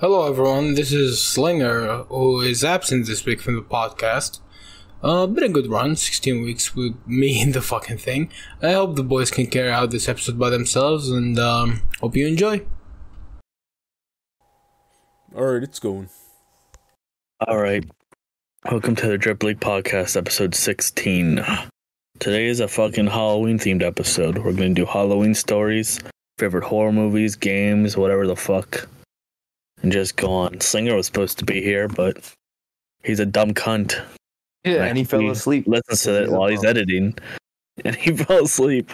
[0.00, 0.76] Hello, everyone.
[0.76, 4.40] This is Slinger, who is absent this week from the podcast.
[5.02, 8.30] Uh, been a good run, 16 weeks with me in the fucking thing.
[8.62, 12.26] I hope the boys can carry out this episode by themselves, and um, hope you
[12.26, 12.62] enjoy.
[15.34, 16.08] Alright, it's going.
[17.46, 17.84] All right.
[18.72, 21.44] Welcome to the Drip League Podcast, episode 16.
[22.20, 24.38] Today is a fucking Halloween themed episode.
[24.38, 26.00] We're going to do Halloween stories,
[26.38, 28.88] favorite horror movies, games, whatever the fuck.
[29.82, 30.54] And just gone.
[30.54, 30.60] on.
[30.60, 32.18] Slinger was supposed to be here, but
[33.02, 34.00] he's a dumb cunt.
[34.64, 35.66] Yeah, and he fell He asleep.
[35.66, 37.16] Listens to it while he's editing,
[37.84, 38.90] and he fell asleep.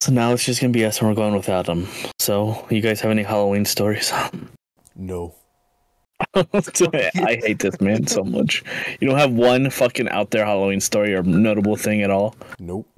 [0.00, 1.88] So now it's just going to be us and we're going without him.
[2.18, 4.12] So, you guys have any Halloween stories?
[4.94, 5.34] No.
[6.34, 8.62] I hate this man so much.
[9.00, 12.34] You don't have one fucking out there Halloween story or notable thing at all.
[12.58, 12.88] Nope.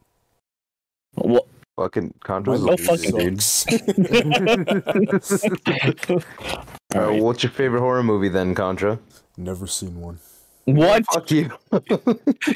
[1.14, 1.46] What?
[1.78, 3.40] Fucking Contra's Go a fucking- dude.
[3.40, 3.88] Sucks.
[3.88, 3.94] Uh,
[6.94, 7.22] Alright.
[7.22, 8.98] What's your favorite horror movie then, Contra?
[9.36, 10.18] Never seen one.
[10.64, 11.06] What?
[11.06, 11.52] Fuck you.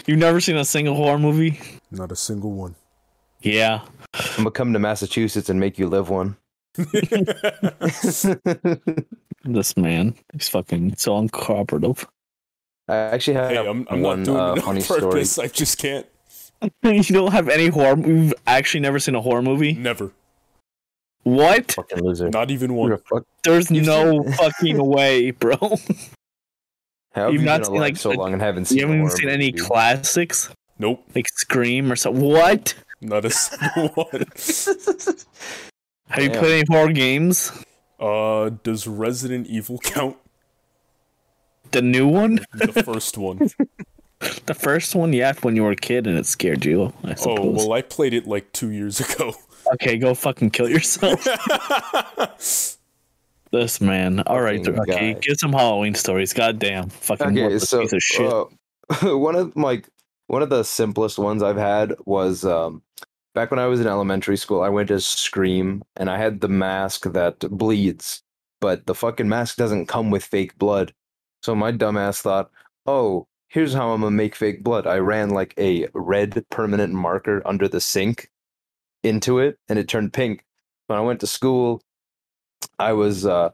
[0.07, 1.61] You've never seen a single horror movie?
[1.93, 2.75] Not a single one.
[3.43, 3.83] Yeah.
[4.15, 6.37] I'm gonna come to Massachusetts and make you live one.
[9.45, 10.17] This man.
[10.33, 12.05] He's fucking so uncooperative.
[12.89, 15.01] I actually have hey, I'm, I'm one not doing uh, it on funny story.
[15.01, 15.39] purpose.
[15.39, 16.07] I just can't.
[16.83, 19.73] you don't have any horror You've actually never seen a horror movie?
[19.75, 20.13] Never.
[21.25, 21.73] What?
[21.73, 22.29] Fucking loser.
[22.31, 22.97] Not even one.
[23.09, 25.57] fuck- There's You've no seen- fucking way, bro.
[27.15, 28.85] How have You've you not been seen, like, so a- long and haven't seen You
[28.87, 29.65] haven't even seen any movie?
[29.65, 30.49] classics?
[30.79, 31.05] Nope.
[31.15, 32.23] Like Scream or something?
[32.25, 32.75] What?
[33.01, 34.25] Not a single one.
[36.09, 36.39] Have you Damn.
[36.41, 37.53] played any horror games?
[38.01, 40.17] Uh, does Resident Evil count?
[41.71, 42.41] The new one?
[42.53, 43.49] The first one.
[44.47, 47.39] The first one, yeah, when you were a kid and it scared you, I suppose.
[47.41, 49.35] oh, well, I played it like two years ago.
[49.75, 51.25] okay, go fucking kill yourself.
[53.53, 54.21] this man.
[54.27, 55.21] All right, Fucking okay, guy.
[55.21, 56.33] get some Halloween stories.
[56.33, 58.33] Goddamn, fucking Okay, worthless so piece of shit.
[58.33, 59.89] uh, one of like
[60.27, 62.83] one of the simplest ones I've had was um,
[63.35, 64.63] back when I was in elementary school.
[64.63, 68.23] I went to Scream, and I had the mask that bleeds,
[68.61, 70.93] but the fucking mask doesn't come with fake blood.
[71.43, 72.51] So my dumbass thought,
[72.87, 77.43] "Oh, here's how I'm gonna make fake blood." I ran like a red permanent marker
[77.47, 78.31] under the sink
[79.03, 80.45] into it, and it turned pink.
[80.89, 81.83] When I went to school,
[82.79, 83.51] I was uh,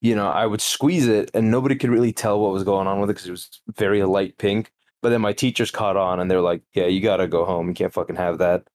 [0.00, 3.00] you know, I would squeeze it and nobody could really tell what was going on
[3.00, 4.70] with it because it was very light pink.
[5.02, 7.44] But then my teachers caught on and they were like, yeah, you got to go
[7.44, 7.68] home.
[7.68, 8.68] You can't fucking have that.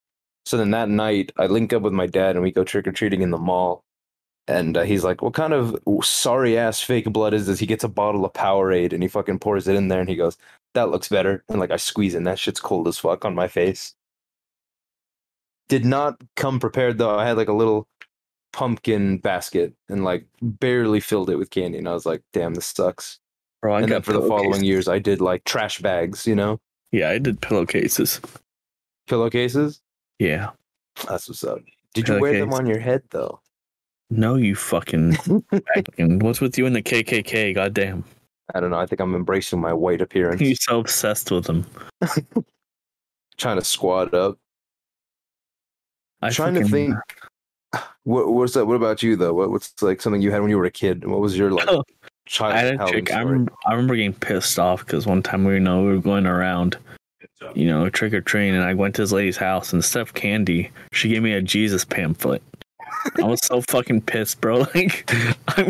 [0.44, 2.92] So then that night, I link up with my dad and we go trick or
[2.92, 3.84] treating in the mall.
[4.48, 7.60] And uh, he's like, what kind of sorry ass fake blood is this?
[7.60, 10.16] He gets a bottle of Powerade and he fucking pours it in there and he
[10.16, 10.36] goes,
[10.74, 11.44] that looks better.
[11.48, 13.94] And like, I squeeze in, that shit's cold as fuck on my face.
[15.68, 17.18] Did not come prepared though.
[17.18, 17.88] I had like a little
[18.52, 21.78] pumpkin basket and like barely filled it with candy.
[21.78, 23.18] And I was like, damn, this sucks.
[23.62, 26.58] Bro, I and then for the following years, I did like trash bags, you know,
[26.90, 28.20] Yeah, I did pillowcases.
[29.06, 29.80] pillowcases.
[30.18, 30.50] Yeah.
[31.08, 31.60] That's what's up.
[31.94, 33.40] Did you wear them on your head though?
[34.10, 35.12] No, you fucking.
[35.74, 37.54] fucking- What's with you and the KKK?
[37.54, 38.04] Goddamn.
[38.54, 38.78] I don't know.
[38.78, 41.66] I think I'm embracing my white appearance, You're so obsessed with them.
[43.36, 44.38] trying to squat up.
[46.20, 46.94] I am trying to think.
[48.04, 48.66] What, what's that?
[48.66, 49.32] What about you though?
[49.32, 51.06] What, what's like something you had when you were a kid?
[51.06, 51.84] What was your like Oh,
[52.26, 53.12] child I had a chick.
[53.12, 56.26] I remember, I remember getting pissed off because one time we know we were going
[56.26, 56.76] around,
[57.54, 60.14] you know, trick or treating, and I went to this lady's house and instead of
[60.14, 62.42] candy, she gave me a Jesus pamphlet.
[63.18, 64.66] I was so fucking pissed, bro.
[64.74, 65.10] Like,
[65.48, 65.68] I'm,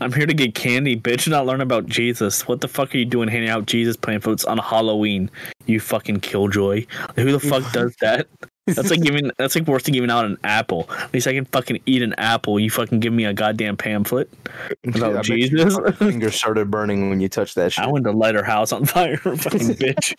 [0.00, 2.48] I'm here to get candy, bitch, not learn about Jesus.
[2.48, 5.30] What the fuck are you doing handing out Jesus pamphlets on Halloween?
[5.66, 6.86] You fucking killjoy.
[7.16, 8.26] Who the fuck does that?
[8.66, 9.30] That's like giving.
[9.36, 10.88] That's like worse than giving out an apple.
[10.90, 12.58] At least I can fucking eat an apple.
[12.60, 14.32] You fucking give me a goddamn pamphlet
[14.86, 15.74] about your Jesus.
[15.74, 17.84] fucking Finger started burning when you touched that shit.
[17.84, 20.14] I wanted to light her house on fire, fucking bitch.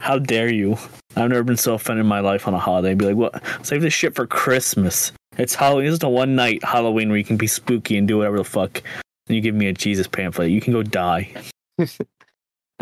[0.00, 0.76] How dare you?
[1.16, 2.94] I've never been so offended in my life on a holiday.
[2.94, 3.42] Be like, what?
[3.64, 5.12] Save this shit for Christmas.
[5.38, 5.86] It's Halloween.
[5.86, 8.44] This is the one night Halloween where you can be spooky and do whatever the
[8.44, 8.82] fuck.
[9.26, 10.50] And you give me a Jesus pamphlet.
[10.50, 11.32] You can go die.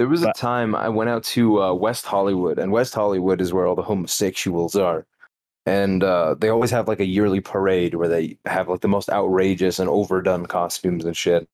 [0.01, 3.53] There was a time I went out to uh, West Hollywood, and West Hollywood is
[3.53, 5.05] where all the homosexuals are.
[5.67, 9.11] And uh, they always have like a yearly parade where they have like the most
[9.11, 11.47] outrageous and overdone costumes and shit.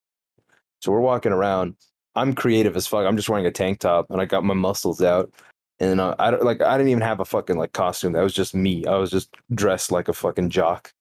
[0.80, 1.74] So we're walking around.
[2.14, 3.04] I'm creative as fuck.
[3.04, 5.32] I'm just wearing a tank top and I got my muscles out.
[5.78, 8.12] And uh, I don't like I didn't even have a fucking like costume.
[8.12, 8.86] That was just me.
[8.86, 10.92] I was just dressed like a fucking jock.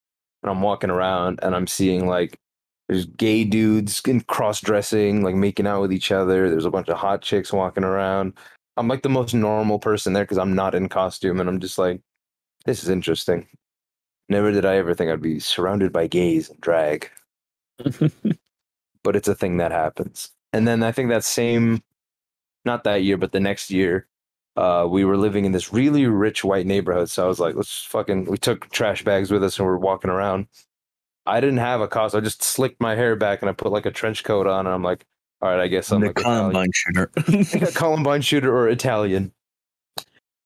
[0.43, 2.39] And I'm walking around and I'm seeing like
[2.87, 6.49] there's gay dudes in cross dressing, like making out with each other.
[6.49, 8.33] There's a bunch of hot chicks walking around.
[8.77, 11.77] I'm like the most normal person there because I'm not in costume, and I'm just
[11.77, 12.01] like,
[12.65, 13.47] this is interesting.
[14.29, 17.09] Never did I ever think I'd be surrounded by gays and drag.
[19.03, 20.31] but it's a thing that happens.
[20.51, 21.81] And then I think that same,
[22.65, 24.07] not that year, but the next year,
[24.55, 27.09] uh, we were living in this really rich white neighborhood.
[27.09, 30.09] So I was like, let's fucking, we took trash bags with us and we're walking
[30.09, 30.47] around.
[31.25, 32.21] I didn't have a costume.
[32.21, 34.65] I just slicked my hair back and I put like a trench coat on.
[34.65, 35.05] And I'm like,
[35.41, 36.51] all right, I guess I'm the like Italian.
[36.51, 37.11] Columbine shooter.
[37.67, 39.33] a Columbine shooter or Italian.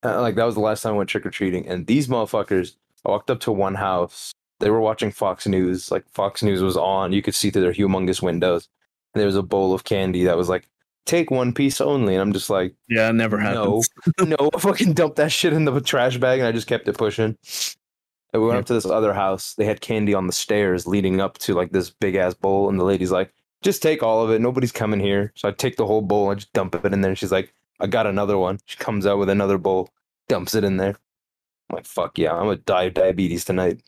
[0.02, 2.76] Uh, like that was the last time I went trick or treating, and these motherfuckers.
[3.04, 4.32] I walked up to one house.
[4.58, 5.90] They were watching Fox News.
[5.90, 7.12] Like Fox News was on.
[7.12, 8.68] You could see through their humongous windows.
[9.14, 10.68] And there was a bowl of candy that was like,
[11.06, 13.82] "Take one piece only." And I'm just like, yeah, never No.
[13.82, 13.90] happens.
[14.40, 16.96] "No!" I fucking dumped that shit in the trash bag, and I just kept it
[16.98, 17.36] pushing.
[18.32, 18.60] And we went Yeah.
[18.60, 19.54] up to this other house.
[19.54, 22.78] They had candy on the stairs leading up to like this big ass bowl, and
[22.78, 23.32] the lady's like,
[23.62, 24.40] "Just take all of it.
[24.40, 26.30] Nobody's coming here." So I take the whole bowl.
[26.30, 27.10] I just dump it in there.
[27.10, 29.88] And she's like, "I got another one." She comes out with another bowl,
[30.28, 30.96] dumps it in there.
[31.70, 32.32] I'm like, "Fuck yeah!
[32.34, 33.80] I'm gonna die of diabetes tonight."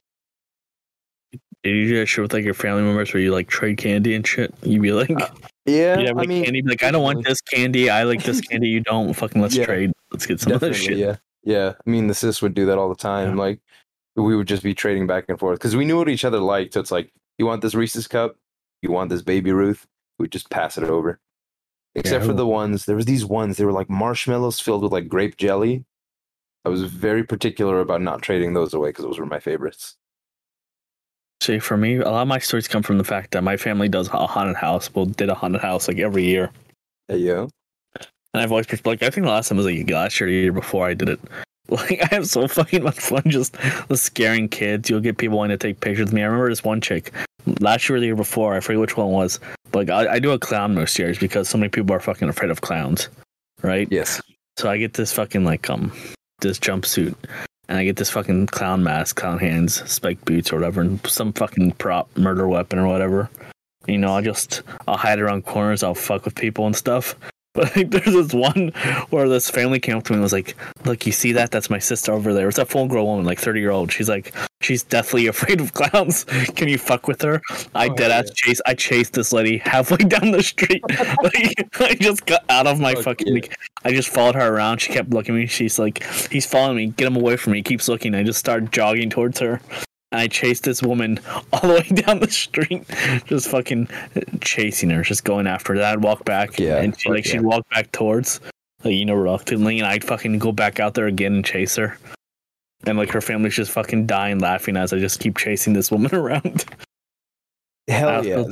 [1.62, 4.14] Did you do that shit with like your family members where you like trade candy
[4.16, 4.52] and shit?
[4.62, 5.28] You'd be like, Uh,
[5.66, 7.88] Yeah, you'd I mean, candy, like, I don't want this candy.
[7.88, 8.68] I like this candy.
[8.68, 9.12] You don't.
[9.14, 9.64] Fucking let's Yeah.
[9.64, 9.92] trade.
[10.10, 10.98] Let's get some Definitely, shit.
[10.98, 11.74] yeah, yeah.
[11.86, 13.36] I mean, the sis would do that all the time.
[13.36, 13.60] Like,
[14.16, 16.74] we would just be trading back and forth because we knew what each other liked.
[16.74, 18.36] So it's like, you want this Reese's cup?
[18.82, 19.86] You want this Baby Ruth?
[20.18, 21.18] We'd just pass it over.
[21.94, 23.56] Except for the ones, there was these ones.
[23.56, 25.84] They were like marshmallows filled with like grape jelly.
[26.64, 29.96] I was very particular about not trading those away because those were my favorites.
[31.42, 33.88] See, for me, a lot of my stories come from the fact that my family
[33.88, 34.94] does a haunted house.
[34.94, 36.52] Well, did a haunted house like every year.
[37.08, 37.48] Yo.
[37.96, 40.36] And I've always like I think the last time was like last year, or the
[40.36, 41.20] year before I did it.
[41.68, 43.56] Like I have so fucking much fun just
[43.94, 44.90] scaring kids.
[44.90, 46.20] You'll get people wanting to take pictures with me.
[46.20, 47.12] I remember this one chick
[47.60, 48.54] last year or the year before.
[48.54, 49.40] I forget which one it was.
[49.70, 52.28] But like I, I do a clown most years because so many people are fucking
[52.28, 53.08] afraid of clowns,
[53.62, 53.88] right?
[53.90, 54.20] Yes.
[54.58, 55.92] So I get this fucking like um
[56.40, 57.14] this jumpsuit
[57.68, 61.32] and I get this fucking clown mask, clown hands, spiked boots or whatever, and some
[61.32, 63.30] fucking prop murder weapon or whatever.
[63.86, 67.16] You know, I just I'll hide around corners, I'll fuck with people and stuff.
[67.54, 68.68] But like, there's this one
[69.10, 70.56] where this family came up to me and was like,
[70.86, 71.50] "Look, you see that?
[71.50, 72.48] That's my sister over there.
[72.48, 73.92] It's a full grown woman, like 30 year old.
[73.92, 76.24] She's like, she's deathly afraid of clowns.
[76.56, 77.42] Can you fuck with her?"
[77.74, 78.32] I Oh, dead ass yeah.
[78.34, 78.60] chase.
[78.64, 80.82] I chased this lady halfway down the street.
[81.22, 83.26] like, I just got out of my Fuck fucking.
[83.28, 83.34] yeah.
[83.34, 84.78] Like, I just followed her around.
[84.78, 85.46] She kept looking at me.
[85.46, 86.86] She's like, "He's following me.
[86.86, 88.14] Get him away from me." He keeps looking.
[88.14, 89.60] I just started jogging towards her.
[90.12, 91.18] And I chased this woman
[91.52, 92.84] all the way down the street,
[93.24, 93.88] just fucking
[94.40, 95.82] chasing her, just going after her.
[95.82, 98.40] I'd walk back, Yeah, and she, like she'd walk back towards,
[98.84, 101.98] like you know, reluctantly, and I'd fucking go back out there again and chase her.
[102.84, 106.14] And like her family's just fucking dying laughing as I just keep chasing this woman
[106.16, 106.64] around.
[107.88, 108.44] Hell Uh, yeah.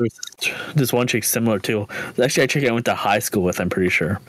[0.74, 1.86] This one chick similar too.
[2.22, 3.60] Actually, a chick I went to high school with.
[3.60, 4.20] I'm pretty sure.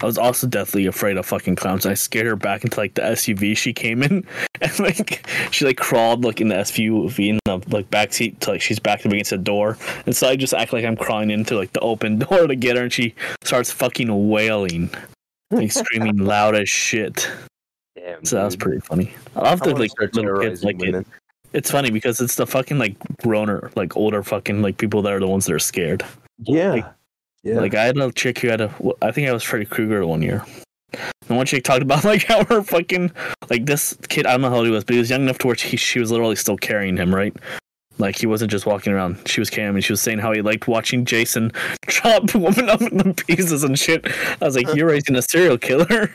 [0.00, 1.86] I was also deathly afraid of fucking clowns.
[1.86, 4.26] I scared her back into like the SUV she came in,
[4.60, 8.50] and like she like crawled like in the SUV in the like back seat to
[8.52, 9.76] like she's backed up against the door,
[10.06, 12.76] and so I just act like I'm crawling into like the open door to get
[12.76, 14.90] her, and she starts fucking wailing,
[15.50, 17.30] like screaming loud as shit.
[17.96, 19.12] Damn, So that was pretty funny.
[19.36, 21.06] I love the like little kids like it.
[21.52, 25.18] It's funny because it's the fucking like groaner, like older fucking like people that are
[25.20, 26.04] the ones that are scared.
[26.38, 26.70] Yeah.
[26.72, 26.86] Like-
[27.42, 27.60] yeah.
[27.60, 30.06] Like I had a little chick who had a, I think I was Freddy Krueger
[30.06, 30.44] one year.
[31.28, 33.12] And one chick talked about like how her fucking
[33.48, 34.26] like this kid.
[34.26, 35.76] I don't know how old he was, but he was young enough to where he,
[35.76, 37.34] she was literally still carrying him, right?
[37.98, 39.28] Like he wasn't just walking around.
[39.28, 41.52] She was carrying him, and she was saying how he liked watching Jason
[41.88, 44.06] chop women up into pieces and shit.
[44.40, 46.12] I was like, "You're raising a serial killer,"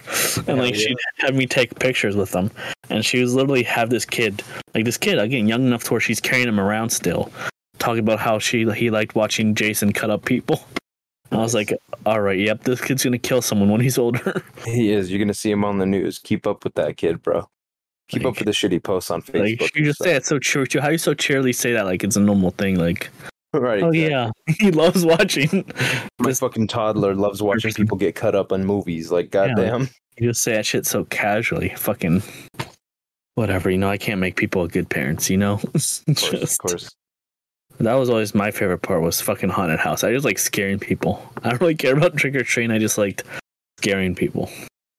[0.48, 2.52] and like Hell she'd have me take pictures with them,
[2.90, 4.42] and she was literally have this kid,
[4.74, 7.32] like this kid again, young enough to where she's carrying him around still,
[7.78, 10.66] talking about how she he liked watching Jason cut up people.
[11.32, 11.74] I was like,
[12.06, 14.44] all right, yep, this kid's gonna kill someone when he's older.
[14.66, 15.10] He is.
[15.12, 16.20] You're gonna see him on the news.
[16.20, 17.48] Keep up with that kid, bro.
[18.10, 19.60] Keep up with the shitty posts on Facebook.
[19.60, 20.06] like you and just stuff.
[20.08, 20.80] say it's so true too.
[20.80, 22.78] How you so cheerily say that like it's a normal thing?
[22.78, 23.10] Like,
[23.54, 23.82] right.
[23.84, 24.10] oh exactly.
[24.10, 25.66] yeah, he loves watching.
[26.20, 29.12] My This- fucking toddler loves watching people get cut up on movies.
[29.12, 29.48] Like, Yeah.
[29.48, 29.90] goddamn.
[30.18, 31.70] You just say that shit so casually.
[31.76, 32.22] Fucking
[33.36, 33.70] whatever.
[33.70, 35.30] You know, I can't make people good parents.
[35.30, 36.90] You know, It's Of course, just of course.
[37.80, 40.04] That was always my favorite part was fucking haunted house.
[40.04, 41.22] I just like scaring people.
[41.44, 42.72] I don't really care about trick or treat.
[42.72, 43.24] I just liked
[43.80, 44.50] scaring people.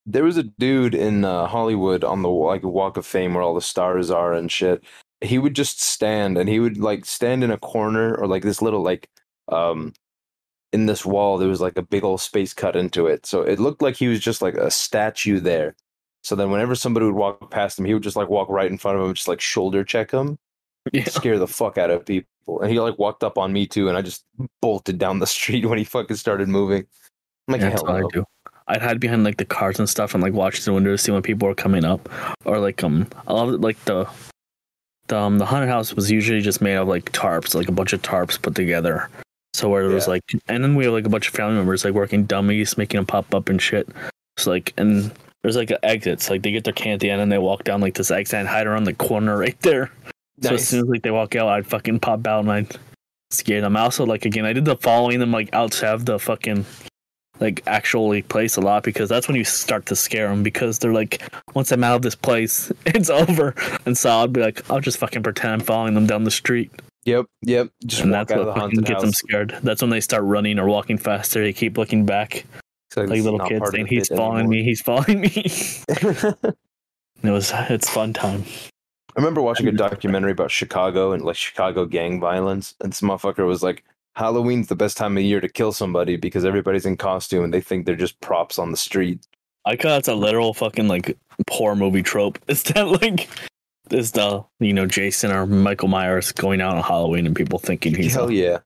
[0.04, 3.54] There was a dude in uh, Hollywood on the like Walk of Fame where all
[3.54, 4.84] the stars are and shit.
[5.20, 8.60] He would just stand and he would like stand in a corner or like this
[8.60, 9.08] little like
[9.48, 9.94] um
[10.72, 13.24] in this wall there was like a big old space cut into it.
[13.26, 15.74] So it looked like he was just like a statue there.
[16.22, 18.78] So then whenever somebody would walk past him, he would just like walk right in
[18.78, 20.38] front of him just like shoulder check him.
[20.92, 21.04] Yeah.
[21.08, 22.60] scare the fuck out of people.
[22.62, 24.24] And he like walked up on me too, and I just
[24.62, 26.86] bolted down the street when he fucking started moving.
[27.48, 28.04] I'm like, That's hell what.
[28.04, 28.24] I do.
[28.68, 31.12] I'd hide behind like the cars and stuff and like watch the window to see
[31.12, 32.08] when people were coming up.
[32.44, 34.08] Or like um I love like the
[35.06, 37.92] the um the haunted house was usually just made of like tarps, like a bunch
[37.92, 39.08] of tarps put together.
[39.54, 40.10] So where it was Yeah.
[40.14, 42.98] like, and then we have like a bunch of family members like working dummies, making
[42.98, 43.88] them pop up and shit.
[44.36, 45.12] So like, and
[45.42, 46.28] there's like exits.
[46.28, 48.40] Like they get their can at the end and they walk down like this exit
[48.40, 49.92] and hide around the corner right there.
[50.42, 52.76] So as soon as like they walk out, I'd fucking pop out and I'd
[53.30, 53.76] scare them.
[53.76, 56.64] I also like again, I did the following them like outside of the fucking
[57.40, 60.92] like actually place a lot because that's when you start to scare them because they're
[60.92, 61.22] like
[61.54, 63.54] once I'm out of this place, it's over.
[63.86, 66.70] And so I'd be like, I'll just fucking pretend I'm following them down the street,
[67.06, 67.70] Yep, yep.
[67.86, 69.56] Just and that's what fucking gets them scared.
[69.62, 71.40] That's when they start running or walking faster.
[71.40, 72.44] They keep looking back
[72.96, 74.64] like little kids saying, "He's following me.
[74.64, 75.30] He's following me."
[75.88, 76.56] it
[77.22, 78.44] was it's fun time.
[79.16, 83.46] I remember watching a documentary about Chicago and like Chicago gang violence, and this motherfucker
[83.46, 83.82] was like,
[84.14, 87.62] "Halloween's the best time of year to kill somebody because everybody's in costume and they
[87.62, 89.26] think they're just props on the street."
[89.64, 91.16] I call that's a literal fucking like
[91.50, 92.38] horror movie trope.
[92.48, 93.28] Is that like
[93.90, 97.94] is the you know Jason or Michael Myers going out on Halloween and people thinking
[97.94, 98.58] he's Hell yeah!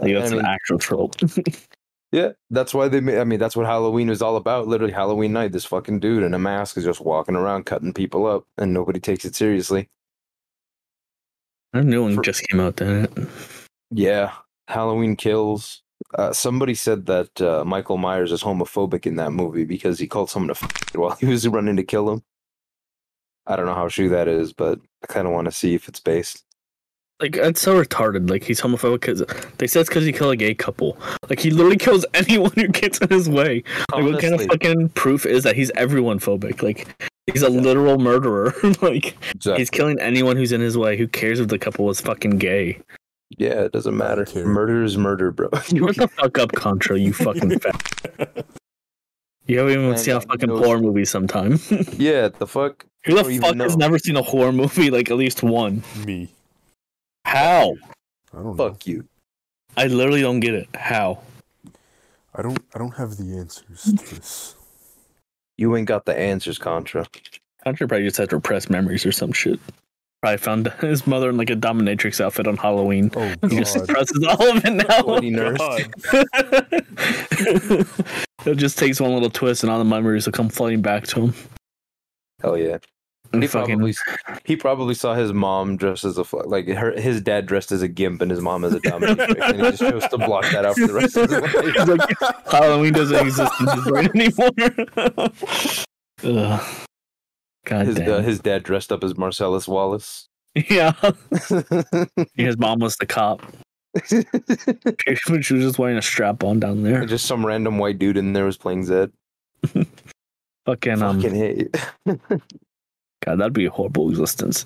[0.00, 1.14] like, that's I mean, an actual trope.
[2.14, 3.00] yeah, that's why they.
[3.00, 4.68] ma- I mean, that's what Halloween is all about.
[4.68, 8.24] Literally, Halloween night, this fucking dude in a mask is just walking around cutting people
[8.26, 9.88] up, and nobody takes it seriously.
[11.72, 13.28] a new one For- just came out, didn't it?
[13.90, 14.32] Yeah,
[14.68, 15.82] Halloween Kills.
[16.16, 20.30] Uh, somebody said that uh, Michael Myers is homophobic in that movie because he called
[20.30, 22.22] someone a f- while he was running to kill him.
[23.46, 25.88] I don't know how true that is, but I kind of want to see if
[25.88, 26.44] it's based.
[27.20, 28.28] Like it's so retarded.
[28.28, 29.22] Like he's homophobic because
[29.58, 30.98] they said it's because he killed a gay couple.
[31.28, 33.62] Like he literally kills anyone who gets in his way.
[33.92, 36.62] Like what kind of fucking proof is that he's everyone phobic?
[36.62, 36.88] Like
[37.32, 38.52] he's a literal murderer.
[38.82, 39.58] like exactly.
[39.58, 40.96] he's killing anyone who's in his way.
[40.96, 42.80] Who cares if the couple was fucking gay?
[43.38, 44.26] Yeah, it doesn't matter.
[44.44, 45.48] Murder is murder, bro.
[45.62, 48.44] Shut the fuck up, Contra, you fucking fat.
[49.46, 50.64] You haven't even Man, seen a fucking knows.
[50.64, 51.58] horror movie sometime.
[51.92, 52.86] yeah, the fuck.
[53.04, 53.86] Who the fuck has know.
[53.86, 55.82] never seen a horror movie, like at least one?
[56.06, 56.33] Me.
[57.34, 57.74] How?
[58.32, 58.54] I don't know.
[58.54, 59.04] Fuck you.
[59.76, 60.68] I literally don't get it.
[60.74, 61.18] How?
[62.34, 62.58] I don't.
[62.74, 64.54] I don't have the answers to this.
[65.58, 67.06] You ain't got the answers, Contra.
[67.64, 69.58] Contra probably just had repressed memories or some shit.
[70.22, 73.10] Probably found his mother in like a dominatrix outfit on Halloween.
[73.16, 73.86] Oh He just God.
[73.86, 75.02] suppresses all of it now.
[75.02, 75.58] Bloody nurse.
[78.46, 81.26] It just takes one little twist and all the memories will come flooding back to
[81.26, 81.34] him.
[82.42, 82.78] Hell yeah.
[83.42, 83.94] He probably
[84.44, 87.88] he probably saw his mom dressed as a like her his dad dressed as a
[87.88, 90.76] gimp and his mom as a dominatrix, and he just chose to block that out
[90.76, 91.52] for the rest of his life.
[91.64, 94.50] He's like, Halloween doesn't exist in his brain anymore.
[96.24, 96.76] Ugh.
[97.66, 98.10] God His, damn.
[98.10, 100.28] uh, his dad dressed up as Marcellus Wallace.
[100.68, 100.92] yeah.
[102.34, 103.42] His mom was the cop.
[104.06, 104.22] She
[105.32, 107.00] was just wearing a strap on down there.
[107.00, 109.12] And just some random white dude in there was playing Zed.
[110.66, 111.76] Fucking um Fucking hate.
[113.24, 114.64] God, that'd be a horrible existence.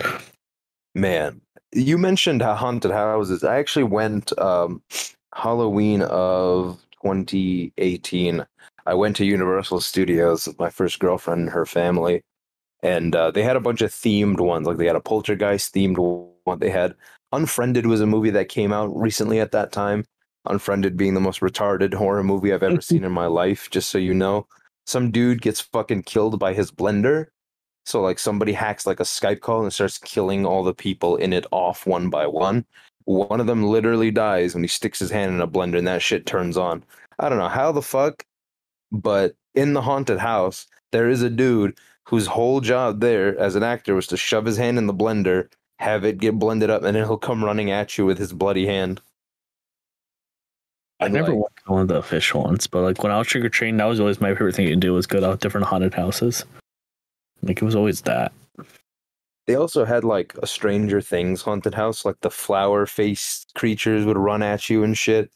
[0.94, 1.40] Man,
[1.72, 3.44] you mentioned haunted houses.
[3.44, 4.82] I actually went um,
[5.34, 8.44] Halloween of 2018.
[8.86, 12.22] I went to Universal Studios with my first girlfriend and her family,
[12.82, 14.66] and uh, they had a bunch of themed ones.
[14.66, 15.98] Like they had a poltergeist themed
[16.44, 16.58] one.
[16.58, 16.94] They had
[17.32, 20.04] Unfriended was a movie that came out recently at that time.
[20.46, 23.68] Unfriended being the most retarded horror movie I've ever seen in my life.
[23.70, 24.46] Just so you know,
[24.86, 27.26] some dude gets fucking killed by his blender.
[27.88, 31.32] So like somebody hacks like a Skype call and starts killing all the people in
[31.32, 32.66] it off one by one.
[33.06, 36.02] One of them literally dies when he sticks his hand in a blender and that
[36.02, 36.84] shit turns on.
[37.18, 38.26] I don't know how the fuck,
[38.92, 43.62] but in the haunted house, there is a dude whose whole job there as an
[43.62, 46.94] actor was to shove his hand in the blender, have it get blended up, and
[46.94, 49.00] then he'll come running at you with his bloody hand.
[51.00, 53.16] I And, never like, went to one of the official ones, but like when I
[53.16, 55.38] was trick or treating, that was always my favorite thing to do was go to
[55.38, 56.44] different haunted houses.
[57.42, 58.32] Like it was always that.
[59.46, 64.18] They also had like a Stranger Things haunted house, like the flower faced creatures would
[64.18, 65.30] run at you and shit.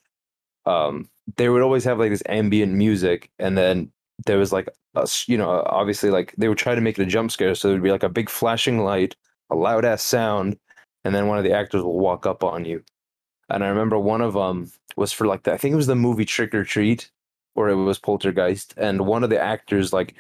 [0.66, 3.90] Um, they would always have like this ambient music, and then
[4.26, 7.06] there was like a, you know, obviously like they would try to make it a
[7.06, 9.16] jump scare, so there'd be like a big flashing light,
[9.50, 10.58] a loud ass sound,
[11.04, 12.84] and then one of the actors will walk up on you.
[13.48, 15.96] And I remember one of them was for like the, I think it was the
[15.96, 17.10] movie Trick or Treat,
[17.54, 20.14] or it was Poltergeist, and one of the actors like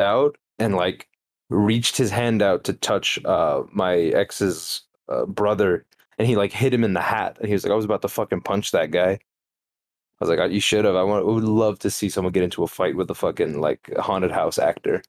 [0.00, 1.08] out and like
[1.50, 5.84] reached his hand out to touch uh my ex's uh, brother
[6.18, 8.02] and he like hit him in the hat and he was like i was about
[8.02, 9.18] to fucking punch that guy.
[10.20, 12.62] I was like you should have i want, would love to see someone get into
[12.64, 15.02] a fight with a fucking like haunted house actor.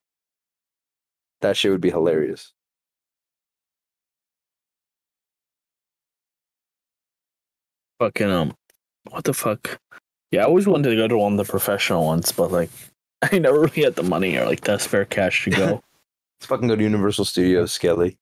[1.42, 2.54] That shit would be hilarious.
[8.00, 8.56] Fucking um,
[9.10, 9.80] what the fuck?
[10.32, 12.70] Yeah, I always wanted to go to one of the professional ones, but like
[13.32, 15.66] I never really had the money or like the spare cash to go.
[16.40, 18.18] let's fucking go to universal studios skelly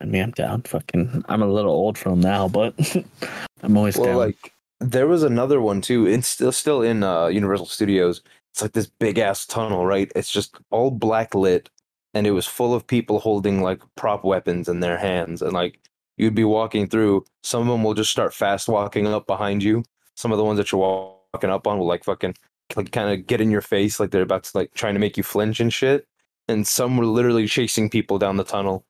[0.00, 0.62] I mean, I'm down.
[0.62, 2.74] Fucking, I'm a little old for them now, but
[3.62, 4.16] I'm always Well, down.
[4.16, 6.06] like there was another one too.
[6.06, 8.22] It's still still in uh, Universal Studios.
[8.52, 10.10] It's like this big ass tunnel, right?
[10.16, 11.68] It's just all black lit,
[12.14, 15.78] and it was full of people holding like prop weapons in their hands, and like
[16.16, 17.24] you'd be walking through.
[17.42, 19.84] Some of them will just start fast walking up behind you.
[20.16, 22.34] Some of the ones that you're walking up on will like fucking
[22.76, 25.16] like kind of get in your face, like they're about to like trying to make
[25.16, 26.06] you flinch and shit.
[26.48, 28.84] And some were literally chasing people down the tunnel.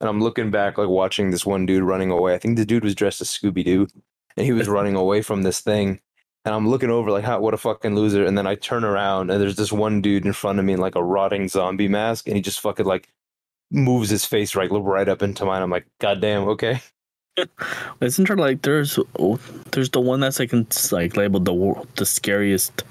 [0.00, 2.34] And I'm looking back, like watching this one dude running away.
[2.34, 3.86] I think the dude was dressed as Scooby Doo,
[4.36, 6.00] and he was running away from this thing.
[6.44, 8.24] And I'm looking over, like, how, what a fucking loser.
[8.24, 10.80] And then I turn around, and there's this one dude in front of me in
[10.80, 13.08] like a rotting zombie mask, and he just fucking like
[13.70, 15.62] moves his face right, right up into mine.
[15.62, 16.82] I'm like, God damn, okay.
[18.00, 19.38] Isn't there like there's oh,
[19.72, 20.52] there's the one that's like
[20.92, 22.84] like labeled the the scariest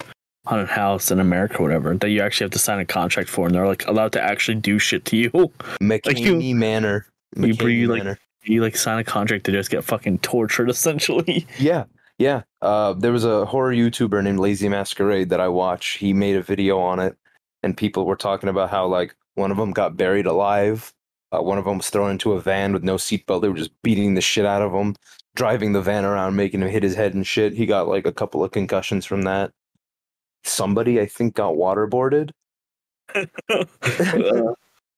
[0.48, 3.46] haunted house in America or whatever that you actually have to sign a contract for
[3.46, 5.30] and they're like allowed to actually do shit to you.
[5.82, 7.06] McKamey you- Manor.
[7.36, 8.20] you McKamey like- Manor.
[8.44, 11.46] You like sign a contract to just get fucking tortured essentially.
[11.60, 11.84] Yeah,
[12.18, 12.42] yeah.
[12.60, 15.98] Uh, there was a horror YouTuber named Lazy Masquerade that I watch.
[16.00, 17.16] He made a video on it,
[17.62, 20.92] and people were talking about how like one of them got buried alive.
[21.34, 23.42] Uh, one of them was thrown into a van with no seatbelt.
[23.42, 24.96] They were just beating the shit out of him,
[25.36, 27.54] driving the van around, making him hit his head and shit.
[27.54, 29.52] He got like a couple of concussions from that.
[30.44, 32.32] Somebody, I think, got waterboarded.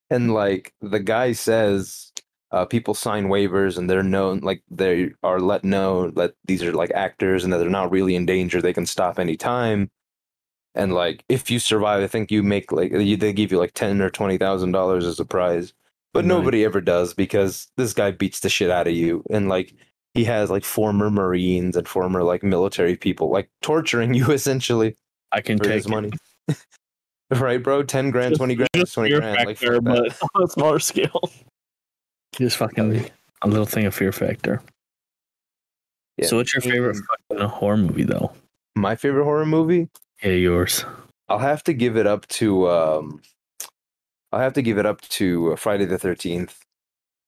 [0.09, 2.11] and like the guy says
[2.51, 6.71] uh, people sign waivers and they're known like they are let know that these are
[6.71, 9.89] like actors and that they're not really in danger they can stop anytime
[10.75, 13.73] and like if you survive i think you make like you, they give you like
[13.73, 15.73] 10 or 20 thousand dollars as a prize
[16.13, 16.29] but Nice.
[16.37, 19.73] nobody ever does because this guy beats the shit out of you and like
[20.13, 24.95] he has like former marines and former like military people like torturing you essentially
[25.31, 26.11] I can for take his money
[27.31, 30.43] right bro 10 grand 20 grand Just 20 fear grand like factor, fuck but on
[30.43, 31.31] a smaller scale.
[32.35, 33.09] Just fucking
[33.41, 34.61] a little thing of fear factor.
[36.17, 36.27] Yeah.
[36.27, 37.05] So, what's your favorite Mm.
[37.29, 38.31] fucking horror movie though?
[38.75, 39.87] my favorite horror movie
[40.23, 40.83] Yeah, yours.
[41.29, 43.21] I'll have to give it up to um
[44.33, 46.55] I'll have to give it up to uh, Friday the 13th.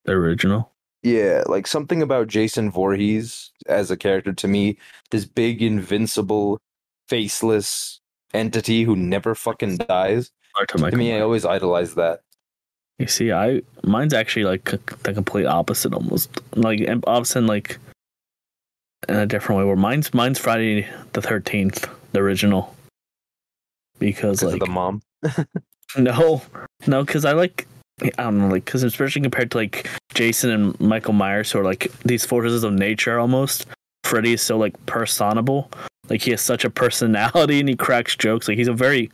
[0.06, 0.72] The original.
[1.04, 4.80] Yeah, like something about Jason Voorhees as a character to me,
[5.12, 6.60] this big invincible
[7.08, 8.00] faceless
[8.34, 10.32] entity who never fucking dies.
[10.70, 12.22] To To me, I always idolize that.
[12.98, 14.64] You see, I mine's actually like
[15.04, 17.78] the complete opposite, almost like opposite, in, like
[19.08, 19.66] in a different way.
[19.66, 22.74] Where mine's mine's Friday the Thirteenth, the original,
[24.00, 25.04] because Because like the mom.
[25.98, 26.42] no,
[26.88, 27.68] no, because I like
[28.02, 31.64] I don't know, like because especially compared to like Jason and Michael Myers, who are
[31.64, 33.66] like these forces of nature almost.
[34.04, 35.72] Freddy is so like personable,
[36.10, 38.48] like he has such a personality and he cracks jokes.
[38.48, 39.10] Like he's a very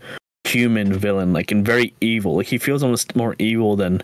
[0.45, 2.35] human villain, like and very evil.
[2.37, 4.01] Like he feels almost more evil than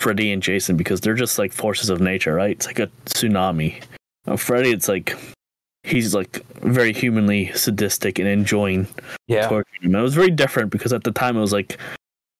[0.00, 2.52] Freddy and Jason because they're just like forces of nature, right?
[2.52, 3.82] It's like a tsunami.
[4.26, 5.16] Now, Freddy, it's like
[5.82, 8.86] he's like very humanly sadistic and enjoying
[9.26, 9.48] Yeah.
[9.48, 9.94] torturing him.
[9.94, 11.78] It was very different because at the time it was like,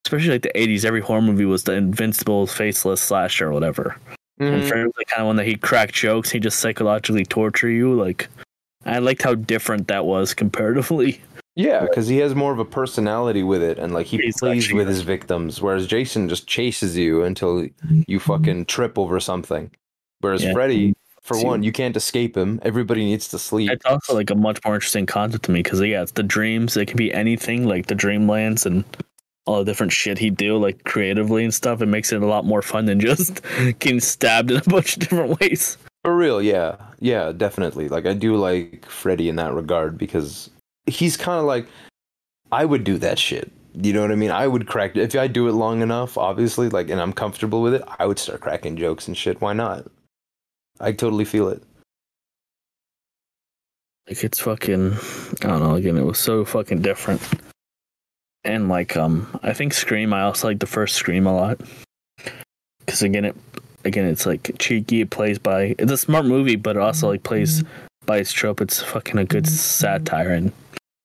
[0.06, 3.96] especially like the '80s, every horror movie was the invincible, faceless slasher or whatever.
[4.38, 4.68] And Mhm.
[4.68, 7.92] Freddy was the kind of one that he'd crack jokes, he'd just psychologically torture you.
[7.94, 8.28] Like,
[8.86, 11.20] I liked how different that was comparatively.
[11.56, 14.64] Yeah, because he has more of a personality with it, and like he He's plays
[14.64, 17.66] actually- with his victims, whereas Jason just chases you until
[18.06, 19.70] you fucking trip over something.
[20.20, 20.52] Whereas Yeah.
[20.54, 22.60] Freddy, for See- one, you can't escape him.
[22.62, 23.70] Everybody needs to sleep.
[23.70, 26.76] It's also like a much more interesting concept to me because yeah, it's the dreams.
[26.78, 28.84] It can be anything, like the dreamlands and
[29.50, 31.82] all the different shit he'd do, like creatively and stuff.
[31.82, 33.42] It makes it a lot more fun than just
[33.78, 35.76] getting stabbed in a bunch of different ways.
[36.04, 36.76] For real, yeah.
[37.00, 37.88] Yeah, definitely.
[37.88, 40.50] Like I do like Freddy in that regard because
[40.86, 41.66] he's kind of like
[42.52, 43.50] I would do that shit.
[43.74, 44.30] You know what I mean?
[44.30, 47.74] I would crack if I do it long enough, obviously, like and I'm comfortable with
[47.74, 49.40] it, I would start cracking jokes and shit.
[49.40, 49.86] Why not?
[50.80, 51.62] I totally feel it.
[54.08, 54.94] Like it's fucking
[55.42, 57.22] I don't know, again, it was so fucking different.
[58.44, 61.60] And like um I think Scream, I also like the first Scream a lot.
[62.86, 63.36] Cause again it
[63.84, 67.22] again it's like cheeky, it plays by it's a smart movie, but it also like
[67.22, 67.62] plays
[68.06, 68.60] by its trope.
[68.60, 70.52] It's fucking a good satire and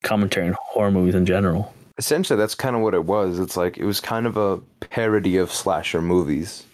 [0.03, 1.73] commentary on horror movies in general.
[1.97, 3.39] Essentially, that's kind of what it was.
[3.39, 6.65] It's like it was kind of a parody of slasher movies,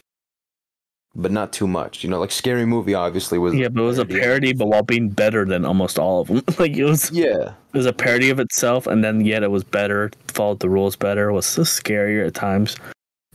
[1.15, 2.03] but not too much.
[2.03, 3.53] You know, like Scary Movie obviously was.
[3.53, 6.41] Yeah, but it was a parody, but while being better than almost all of them.
[6.59, 9.63] like it was, Yeah, it was a parody of itself, and then yet it was
[9.63, 12.77] better, followed the rules better, was so scarier at times.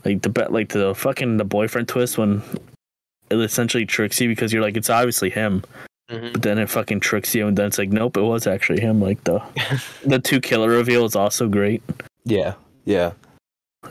[0.04, 2.42] Like the bet, like the fucking the boyfriend twist when
[3.30, 5.64] it essentially tricks you because you're like it's obviously him,
[6.08, 6.32] mm-hmm.
[6.32, 9.00] but then it fucking tricks you, and then it's like nope, it was actually him.
[9.00, 9.42] Like the
[10.04, 11.82] the two killer reveal is also great.
[12.24, 13.12] yeah, yeah.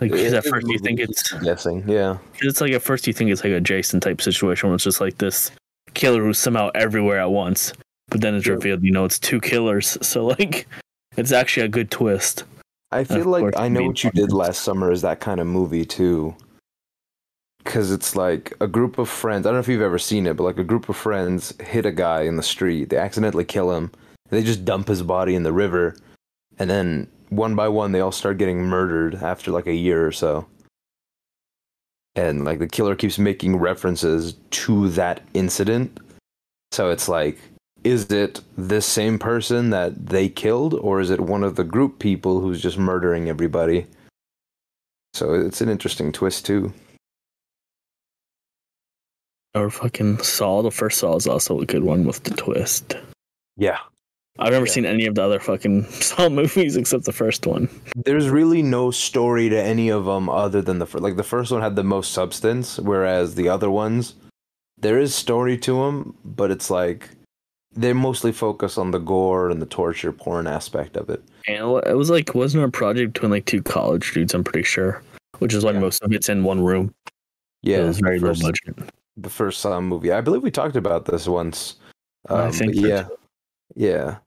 [0.02, 1.84] Like It- at first you think it's guessing.
[1.88, 4.84] Yeah, it's like at first you think it's like a Jason type situation where it's
[4.84, 5.52] just like this
[5.94, 7.74] killer who's somehow everywhere at once.
[8.10, 9.98] But then it's revealed, you know, it's two killers.
[10.06, 10.68] So like,
[11.18, 12.44] it's actually a good twist.
[12.92, 15.48] I feel like course, I know what you did last summer is that kind of
[15.48, 16.36] movie too.
[17.64, 19.46] Cause it's like a group of friends.
[19.46, 21.86] I don't know if you've ever seen it, but like a group of friends hit
[21.86, 22.90] a guy in the street.
[22.90, 23.92] They accidentally kill him.
[24.30, 25.96] They just dump his body in the river,
[26.60, 30.12] and then one by one they all start getting murdered after like a year or
[30.12, 30.48] so.
[32.16, 36.00] And like the killer keeps making references to that incident.
[36.72, 37.38] So it's like,
[37.84, 42.00] is it this same person that they killed, or is it one of the group
[42.00, 43.86] people who's just murdering everybody?
[45.14, 46.74] So it's an interesting twist too.
[49.54, 50.62] Or fucking Saw.
[50.62, 52.96] The first Saw is also a good one with the twist.
[53.56, 53.80] Yeah.
[54.38, 54.71] I've never Yeah.
[54.71, 57.69] seen any of the other fucking Saw movies except the first one.
[57.95, 61.52] There's really no story to any of them other than the fir- like the first
[61.52, 64.15] one had the most substance, whereas the other ones
[64.78, 67.10] there is story to them, but it's like
[67.74, 71.24] they mostly focus on the gore and the torture porn aspect of it.
[71.48, 74.34] And it was like wasn't a project between like two college dudes.
[74.34, 75.02] I'm pretty sure,
[75.39, 75.80] which is why Yeah.
[75.80, 76.93] most of it's in one room.
[77.63, 78.89] Yeah, it was very the low budget.
[79.17, 80.12] the first Saw movie.
[80.12, 81.76] I believe we talked about this once.
[82.30, 83.08] Um, I think yeah,
[83.76, 84.17] yeah.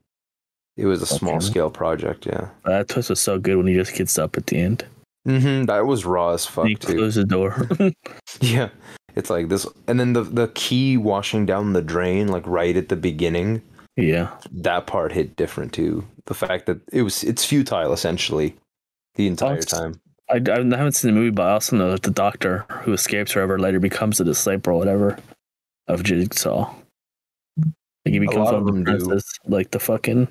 [0.78, 1.18] It was a Okay.
[1.18, 2.24] small scale project.
[2.24, 2.48] Yeah.
[2.64, 4.84] That twist was so good when he just gets up at the end.
[5.26, 6.94] Mm-hmm, That was raw as fuck he too.
[6.94, 7.68] closes the door.
[8.40, 8.68] Yeah.
[9.16, 12.88] It's like this and then the the key washing down the drain like right at
[12.88, 13.60] the beginning,
[13.96, 16.04] yeah, that part hit different too.
[16.26, 18.54] The fact that it was it's futile essentially
[19.16, 20.00] the entire time.
[20.30, 23.32] I, I haven't seen the movie, but I also know that the doctor who escapes
[23.32, 25.18] forever later becomes a disciple or whatever
[25.88, 26.72] of Jigsaw.
[28.04, 28.90] Like he becomes one of of the them do.
[29.06, 30.28] princes, like the fucking,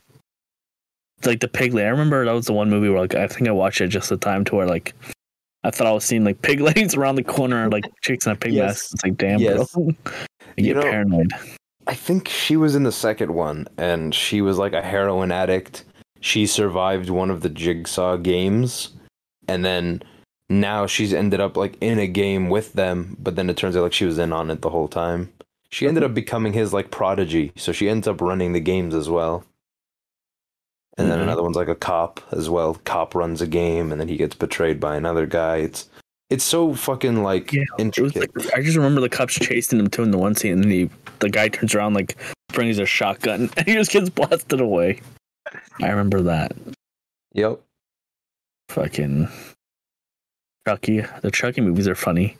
[1.25, 1.88] like the pig lady.
[1.88, 4.10] I remember that was the one movie where like I think I watched it just
[4.10, 4.93] the time to where like
[5.63, 8.36] I thought I was seeing like pig ladies around the corner like chicks in a
[8.36, 8.67] pig Yes.
[8.67, 8.93] mask.
[8.93, 9.71] It's like damn, Yes.
[9.73, 9.89] bro.
[10.06, 10.12] I
[10.58, 11.32] You get know- paranoid.
[11.88, 15.86] I think she was in the second one and she was like a heroin addict.
[16.19, 18.89] She survived one of the jigsaw games
[19.47, 20.03] and then
[20.49, 23.84] now she's ended up like in a game with them, but then it turns out
[23.84, 25.32] like she was in on it the whole time.
[25.69, 29.10] She ended up becoming his like prodigy, so she ends up running the games as
[29.10, 29.43] well.
[30.97, 31.23] And then Mhm.
[31.23, 32.75] another one's like a cop as well.
[32.86, 35.57] Cop runs a game and then he gets betrayed by another guy.
[35.57, 35.88] It's
[36.29, 38.36] it's so fucking like Yeah, intricate.
[38.36, 40.71] like, I just remember the cops chasing him too in the one scene, and then
[40.71, 42.17] he, the guy turns around like
[42.51, 44.99] brings a shotgun, and he just gets blasted away.
[45.81, 46.51] I remember that.
[47.33, 47.62] Yep.
[48.69, 49.29] fucking
[50.67, 51.01] Chucky.
[51.21, 52.36] The Chucky movies are funny.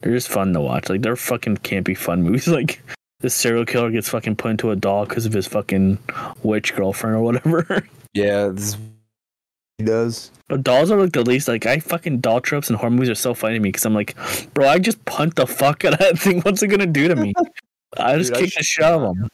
[0.00, 0.88] They're just fun to watch.
[0.88, 2.46] Like they're fucking campy fun movies.
[2.46, 2.80] Like
[3.20, 5.98] this serial killer gets fucking put into a doll because of his fucking
[6.44, 7.86] witch girlfriend or whatever.
[8.14, 8.76] Yeah, this
[9.78, 10.30] he does.
[10.48, 11.48] but dolls are like the least.
[11.48, 13.94] Like I fucking doll tropes and horror movies are so funny to me because I'm
[13.94, 14.16] like,
[14.54, 16.40] bro, I just punt the fuck out of that thing.
[16.42, 17.32] What's it gonna do to me?
[17.96, 19.28] I just Dude, I kick the shit out of him.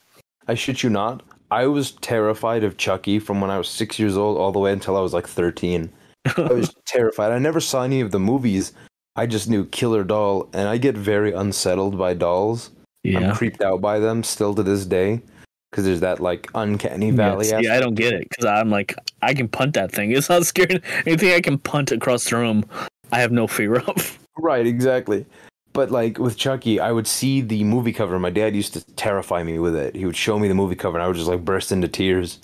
[0.47, 1.23] I shit you not.
[1.51, 4.73] I was terrified of Chucky from when I was six years old all the way
[4.73, 5.91] until I was like 13.
[6.37, 7.33] I was terrified.
[7.33, 8.73] I never saw any of the movies.
[9.17, 12.71] I just knew Killer Doll, and I get very unsettled by dolls.
[13.05, 13.35] I'm yeah.
[13.35, 15.23] creeped out by them still to this day
[15.71, 17.49] because there's that like uncanny valley.
[17.49, 20.13] Yeah, see, I don't get it because I'm like, I can punt that thing.
[20.19, 20.81] It's not scary.
[21.07, 22.65] Anything I can punt across the room,
[23.13, 24.19] I have no fear of.
[24.37, 25.27] Right, exactly.
[25.73, 28.19] But like with Chucky, I would see the movie cover.
[28.19, 29.95] My dad used to terrify me with it.
[29.95, 32.41] He would show me the movie cover, and I would just like burst into tears.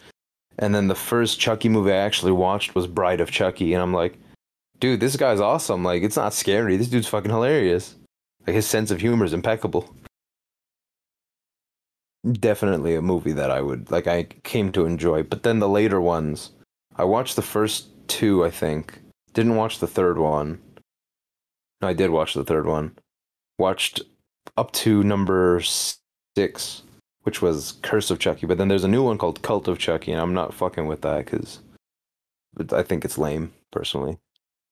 [0.58, 3.92] And then the first Chucky movie I actually watched was Bride of Chucky, and I'm
[3.92, 4.18] like,
[4.78, 5.82] dude, this guy's awesome.
[5.82, 6.76] Like, it's not scary.
[6.76, 7.96] This dude's fucking hilarious.
[8.46, 9.92] Like his sense of humor is impeccable.
[12.32, 14.06] Definitely a movie that I would like.
[14.06, 15.22] I came to enjoy.
[15.22, 16.50] But then the later ones,
[16.96, 18.44] I watched the first two.
[18.44, 18.98] I think
[19.34, 20.58] didn't watch the third one.
[21.82, 22.96] No, I did watch the third one.
[23.58, 24.00] Watched
[24.56, 26.82] up to number six,
[27.22, 28.46] which was Curse of Chucky.
[28.46, 31.02] But then there's a new one called Cult of Chucky, and I'm not fucking with
[31.02, 31.60] that because
[32.72, 34.18] I think it's lame personally.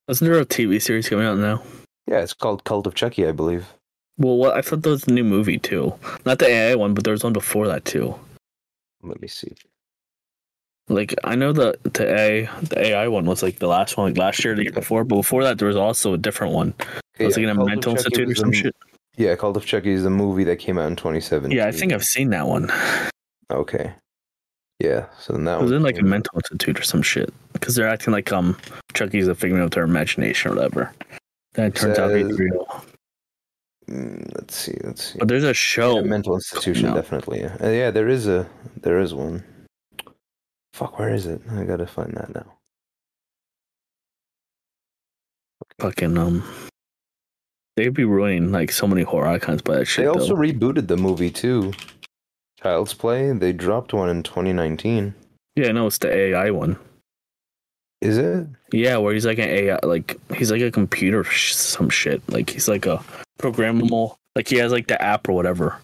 [0.08, 1.62] Isn't there a TV series coming out now?
[2.06, 3.66] Yeah, it's called Cult of Chucky, I believe.
[4.18, 5.94] Well, what I thought that was a new movie too.
[6.24, 8.14] Not the AI one, but there was one before that too.
[9.02, 9.52] Let me see.
[10.88, 14.18] Like I know the the AI the AI one was like the last one, like
[14.18, 15.04] last year, the year before.
[15.04, 16.74] But before that, there was also a different one.
[17.18, 18.76] It was Yeah, like in a mental institute or some a- shit.
[19.16, 21.56] Yeah, Cult of Chucky is the movie that came out in 2017.
[21.56, 22.70] Yeah, I think I've seen that one.
[23.50, 23.92] Okay.
[24.78, 27.74] Yeah, so then that It was in like a mental institute or some shit because
[27.76, 28.56] they're acting like um
[28.94, 30.92] Chucky's a figment of their imagination or whatever.
[31.54, 32.84] Then it turns out to be real.
[33.88, 35.18] Mm, let's see, let's see.
[35.18, 35.96] But there's a show.
[35.96, 37.40] Yeah, mental institution, definitely.
[37.40, 37.56] Yeah.
[37.60, 38.48] Uh, yeah, there is a
[38.80, 39.44] there is one.
[40.72, 41.42] Fuck, where is it?
[41.50, 42.46] I gotta find that now.
[45.78, 46.44] fucking um
[47.76, 50.04] they'd be ruining like so many horror icons by that shit.
[50.04, 50.42] They also though.
[50.42, 51.72] rebooted the movie too.
[52.62, 53.32] Child's Play.
[53.32, 55.14] They dropped one in 2019.
[55.56, 56.78] yeah, no, it's the AI one.
[58.02, 58.46] Is it?
[58.72, 62.20] Yeah, where he's like an AI, like he's like a computer, sh- some shit.
[62.28, 63.02] Like he's like a
[63.38, 65.78] programmable, like he has like the app or whatever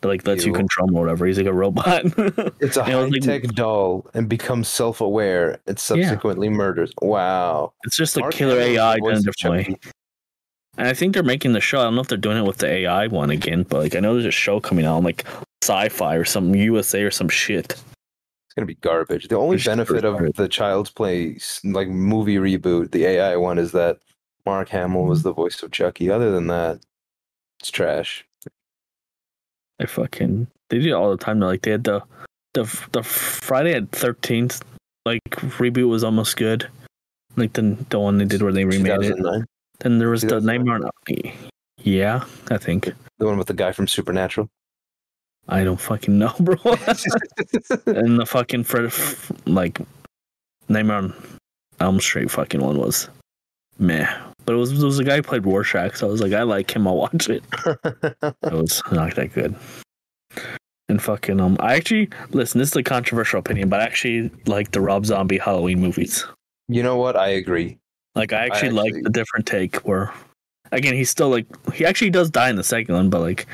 [0.00, 1.26] that like lets you control him or whatever.
[1.26, 2.04] He's like a robot.
[2.60, 6.90] It's a high like- tech doll and becomes self aware and subsequently murders.
[7.02, 7.72] Wow.
[7.84, 9.64] it's just a Mark killer AI done a of different way.
[9.64, 9.90] Chucky.
[10.78, 11.80] And I think they're making the show.
[11.80, 14.00] I don't know if they're doing it with the AI one again, but like I
[14.00, 15.26] know there's a show coming out, like
[15.62, 17.74] sci-fi or some USA or some shit.
[18.58, 19.28] It's gonna be garbage.
[19.28, 20.36] The only It's benefit of garbage.
[20.36, 23.98] the Child's Play like movie reboot, the AI one, is that
[24.44, 25.28] Mark Hamill was mm-hmm.
[25.28, 26.10] the voice of Chucky.
[26.10, 26.80] Other than that,
[27.60, 28.26] it's trash.
[29.78, 31.38] They fucking they do it all the time.
[31.38, 32.02] Like they had the
[32.54, 34.60] the the Friday at Thirteenth
[35.06, 36.68] like reboot was almost good.
[37.36, 39.44] Like the the one they did where they remade it.
[39.80, 40.56] Then there was the 2009.
[40.56, 40.80] Nightmare.
[40.82, 41.32] on
[41.78, 44.48] Yeah, I think the one with the guy from Supernatural.
[45.48, 46.56] I don't fucking know, bro.
[47.86, 48.92] and the fucking Fred,
[49.46, 49.80] like
[50.68, 51.14] Nightmare on
[51.80, 53.08] Elm Street fucking one was
[53.78, 54.08] meh.
[54.44, 56.42] But it was it was a guy who played Rorschach, so I was like, I
[56.42, 56.86] like him.
[56.86, 57.42] I'll watch it.
[58.42, 59.54] It was not that good.
[60.88, 62.58] And fucking um, I actually listen.
[62.58, 66.24] This is a controversial opinion, but I actually like the Rob Zombie Halloween movies.
[66.68, 67.14] you know what?
[67.16, 67.78] I agree.
[68.14, 70.12] Like I actually, like actually- the different take where,
[70.72, 73.46] again, he's still like he actually does die in the second one, but like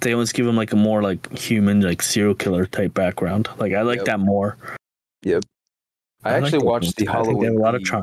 [0.00, 3.48] they always give him like a more like human like serial killer type background.
[3.58, 4.06] Like I like Yep.
[4.06, 4.56] that more.
[5.22, 5.44] Yep.
[6.24, 7.04] I, like actually those watched the.
[7.06, 7.44] They Halloween.
[7.44, 8.02] have a lot of charm.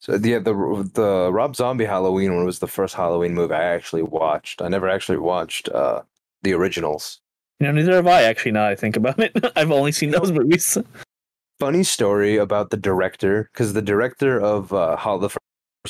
[0.00, 4.02] So yeah, the the Rob Zombie Halloween one was the first Halloween movie I actually
[4.02, 4.62] watched.
[4.62, 6.02] I never actually watched uh,
[6.42, 7.20] the originals.
[7.60, 8.52] You know, neither have I actually.
[8.52, 10.78] Now I think about it, I've only seen those movies.
[11.58, 15.40] Funny story about the director, because the director of uh, how the first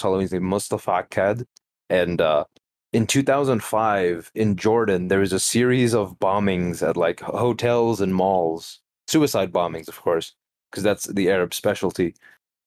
[0.01, 1.44] Halloween is named Mustafa Akkad,
[1.90, 2.44] and uh,
[2.92, 8.81] in 2005 in Jordan there was a series of bombings at like hotels and malls,
[9.07, 10.35] suicide bombings, of course,
[10.70, 12.14] because that's the Arab specialty,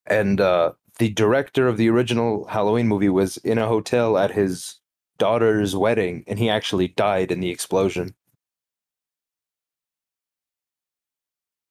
[0.06, 4.80] and uh, the director of the original Halloween movie was in a hotel at his
[5.18, 8.14] daughter's wedding, and he actually died in the explosion.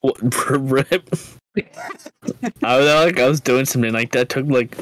[0.00, 0.18] What.
[2.62, 4.28] I was like, I was doing something like that.
[4.28, 4.76] Took like,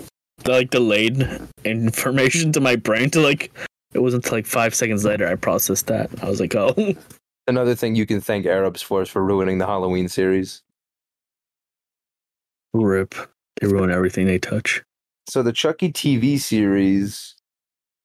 [0.53, 1.29] like delayed
[1.65, 3.53] information to my brain to like.
[3.95, 6.11] It wasn't until like five seconds later I processed that.
[6.23, 6.75] I was like, oh,
[7.49, 10.61] Another thing you can thank Arabs for is for ruining the Halloween series.
[12.75, 13.15] rip.
[13.59, 14.83] They ruin everything they touch.
[15.29, 17.37] So the Chucky TV series,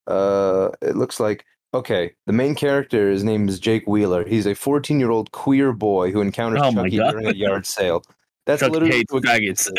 [0.07, 2.13] uh, it looks like okay.
[2.25, 4.25] The main character, his name is Jake Wheeler.
[4.25, 8.01] He's a 14 year old queer boy who encounters Oh Chucky during a yard sale.
[8.45, 9.69] That's Chucky literally hates what- faggots.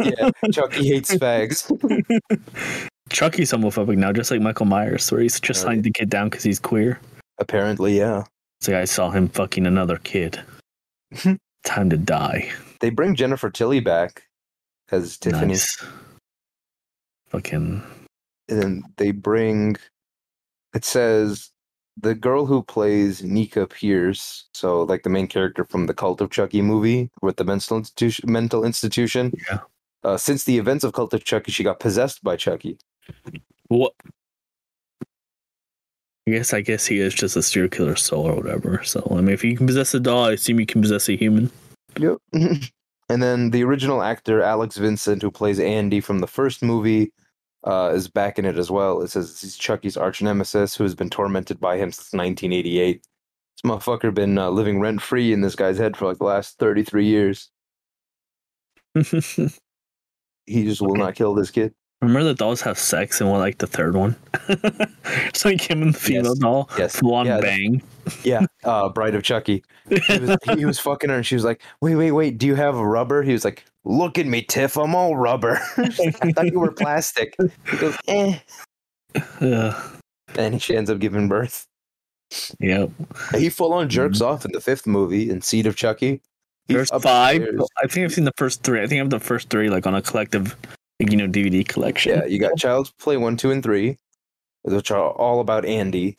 [0.18, 2.88] yeah, Chucky hates fags.
[3.10, 6.28] Chucky's homophobic now, just like Michael Myers, where he's just Oh, signed the kid down
[6.28, 7.00] because he's queer.
[7.38, 8.24] Apparently, yeah.
[8.60, 10.40] It's like I saw him fucking another kid.
[11.64, 12.50] Time to die.
[12.80, 14.22] They bring Jennifer Tilly back
[14.90, 15.84] as Tiffany, Nice.
[17.28, 17.82] Fucking
[18.48, 19.76] and then they bring.
[20.74, 21.50] It says
[22.00, 26.30] the girl who plays Nica Pierce, so like the main character from the Cult of
[26.30, 28.30] Chucky movie with the mental institution.
[28.30, 29.32] Mental institution.
[29.50, 29.60] yeah.
[30.04, 32.78] Uh, since the events of Cult of Chucky, she got possessed by Chucky.
[33.68, 33.92] What?
[36.26, 38.82] I guess I guess he is just a serial killer soul or whatever.
[38.84, 41.16] So I mean, if you can possess a doll, I assume you can possess a
[41.16, 41.50] human.
[41.98, 42.18] Yep.
[43.08, 47.12] and then the original actor Alex Vincent, who plays Andy from the first movie,
[47.64, 49.00] uh, is back in it as well.
[49.02, 53.02] It says he's Chucky's arch nemesis, who has been tormented by him since 1988.
[53.02, 56.58] This motherfucker been uh, living rent free in this guy's head for like the last
[56.58, 57.50] 33 years.
[60.46, 61.74] He just will not kill this kid.
[62.00, 64.16] Remember the dolls have sex in what, like the third one?
[65.34, 66.38] so like him and the female Yes.
[66.38, 66.96] doll, Yes.
[66.96, 67.40] full on Yeah.
[67.40, 67.82] bang.
[68.24, 69.62] Yeah, uh, Bride of Chucky.
[69.90, 72.38] He was, he was fucking her, and she was like, "Wait, wait, wait!
[72.38, 74.76] Do you have a rubber?" He was like, "Look at me, Tiff.
[74.76, 75.58] I'm all rubber.
[75.78, 77.34] I thought you were plastic."
[77.70, 78.38] He goes, "Eh."
[80.36, 81.66] And she ends up giving birth.
[82.60, 82.90] yep.
[83.34, 86.20] He full on jerks off in the fifth movie in Seed of Chucky.
[86.66, 87.42] He's There's five.
[87.82, 88.82] I think I've seen the first three.
[88.82, 90.54] I think I have the first three like on a collective,
[90.98, 92.12] you know, DVD collection.
[92.18, 93.96] Yeah, you got Child's Play one, two, and three,
[94.62, 96.18] which are all about Andy,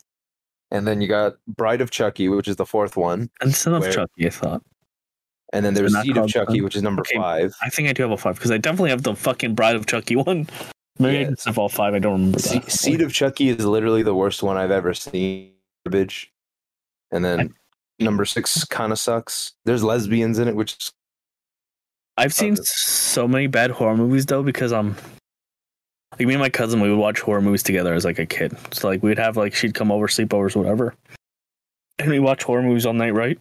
[0.72, 3.88] and then you got Bride of Chucky, which is the fourth one, And Son of
[3.92, 4.62] Chucky, I thought.
[5.52, 7.16] And then there's Seed of Chucky, Son- which is number Okay.
[7.16, 7.54] five.
[7.62, 9.86] I think I do have a five because I definitely have the fucking Bride of
[9.86, 10.48] Chucky one.
[10.98, 11.30] Maybe I Yeah.
[11.30, 11.94] just have all five.
[11.94, 12.62] I don't remember Se-.
[12.68, 15.52] Seed of Chucky is literally the worst one I've ever seen.
[15.86, 16.30] Garbage.
[17.10, 17.54] And then
[17.98, 19.54] number six kind of sucks.
[19.64, 20.90] There's lesbians in it, which
[22.16, 24.94] I've seen so many bad horror movies though because um
[26.18, 28.54] Like me and my cousin, we would watch horror movies together as like a kid.
[28.72, 30.94] So like we'd have like she'd come over, sleepovers, whatever,
[31.98, 33.38] and we watch horror movies all night, right?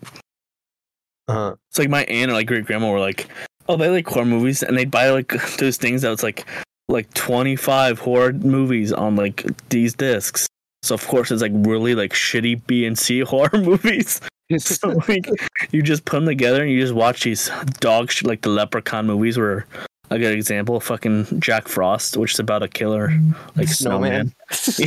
[1.30, 1.56] Uh-huh.
[1.70, 3.28] It's like my aunt or like great grandma were like,
[3.68, 6.46] oh, they like horror movies, and they'd buy like those things that was like
[6.88, 10.48] like twenty five horror movies on like these discs.
[10.82, 14.20] So of course it's like really like shitty B and C horror movies.
[14.58, 15.30] so like
[15.72, 19.06] you just put them together and you just watch these dog shit like the Leprechaun
[19.06, 19.68] movies where
[20.12, 23.14] a good example, fucking Jack Frost, which is about a killer
[23.56, 24.34] like snowman.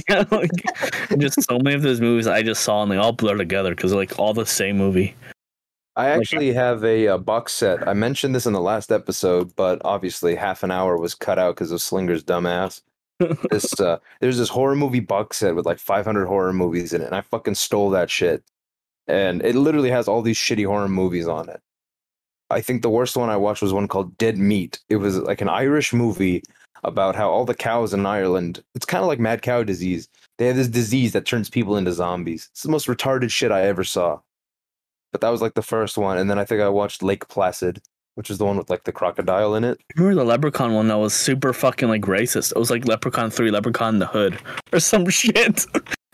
[0.08, 0.50] yeah, like
[1.18, 3.92] just so many of those movies I just saw and they all blur together because
[3.92, 5.14] they're like all the same movie.
[5.94, 7.86] I actually have a, uh box set.
[7.86, 11.54] I mentioned this in the last episode, but obviously half an hour was cut out
[11.54, 12.80] because of Slinger's dumbass.
[13.50, 17.06] this uh, there's this horror movie box set with like 500 horror movies in it,
[17.06, 18.42] and I fucking stole that shit.
[19.06, 21.60] And it literally has all these shitty horror movies on it.
[22.50, 24.80] I think the worst one I watched was one called Dead Meat.
[24.88, 26.42] It was like an Irish movie
[26.84, 30.08] about how all the cows in Ireland, it's kind of like mad cow disease.
[30.38, 32.48] They have this disease that turns people into zombies.
[32.52, 34.20] It's the most retarded shit I ever saw.
[35.12, 36.18] But that was like the first one.
[36.18, 37.80] And then I think I watched Lake Placid,
[38.14, 39.78] which is the one with like the crocodile in it.
[39.96, 42.52] Remember the Leprechaun one that was super fucking like racist?
[42.52, 44.38] It was like Leprechaun 3, Leprechaun in the Hood,
[44.72, 45.66] or some shit.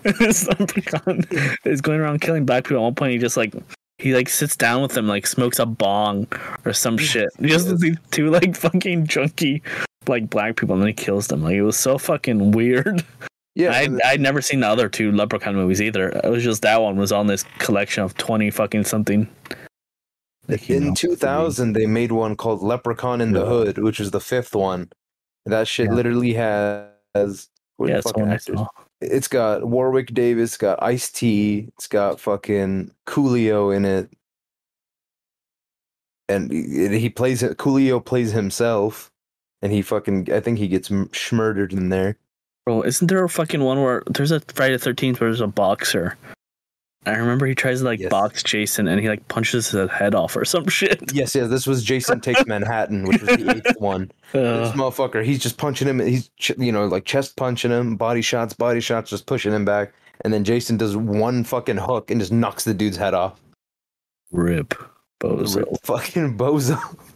[0.02, 1.24] this Leprechaun
[1.64, 2.78] is going around killing black people.
[2.78, 3.54] At one point, he just like
[3.98, 6.26] he like sits down with them, like smokes a bong
[6.64, 7.28] or some shit.
[7.40, 9.62] Just these two like fucking junky
[10.08, 11.42] like black people, and then he kills them.
[11.42, 13.04] Like it was so fucking weird.
[13.54, 13.70] Yeah.
[13.72, 16.10] I and I'd never seen the other two Leprechaun movies either.
[16.10, 19.28] It was just that one was on this collection of twenty fucking something.
[20.46, 24.20] Like, in know, 2000, they made one called Leprechaun in the Hood, which is the
[24.20, 24.90] fifth one.
[25.44, 25.94] That shit Yeah.
[25.94, 27.48] literally has.
[27.76, 28.56] what Yeah, the it's the one I actors?
[28.58, 28.66] saw.
[29.00, 34.10] It's got Warwick Davis, got Ice T, it's got fucking Coolio in it,
[36.28, 37.58] and he he plays it.
[37.58, 39.10] Coolio plays himself,
[39.62, 42.16] and he fucking I think he gets m- schmurdered in there.
[42.68, 45.46] Bro, isn't there a fucking one where there's a Friday the Thirteenth where there's a
[45.46, 46.18] boxer?
[47.06, 48.10] I remember he tries to like Yes.
[48.10, 51.02] box Jason and he like punches his head off or some shit.
[51.14, 54.10] Yes, yes, this was Jason Takes Manhattan, which was the eighth one.
[54.32, 55.98] this Uh, motherfucker, he's just punching him.
[55.98, 59.64] He's ch- you know like chest punching him, body shots, body shots, just pushing him
[59.64, 63.40] back, and then Jason does one fucking hook and just knocks the dude's head off.
[64.30, 64.74] rip,
[65.20, 65.64] bozo.
[65.84, 66.78] Fucking bozo.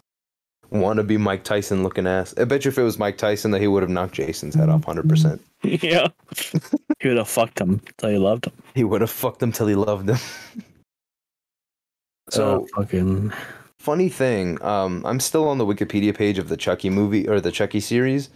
[0.72, 2.32] Wanna be Mike Tyson looking ass.
[2.38, 4.70] I bet you if it was Mike Tyson that he would have knocked Jason's head
[4.70, 5.38] off 100%.
[5.62, 6.08] yeah,
[6.98, 8.54] he would have fucked him till he loved him.
[8.74, 10.16] He would have fucked him till he loved him.
[12.30, 13.32] so, Uh, fucking
[13.78, 17.52] funny thing, um, I'm still on the Wikipedia page of the Chucky movie or the
[17.52, 18.30] Chucky series.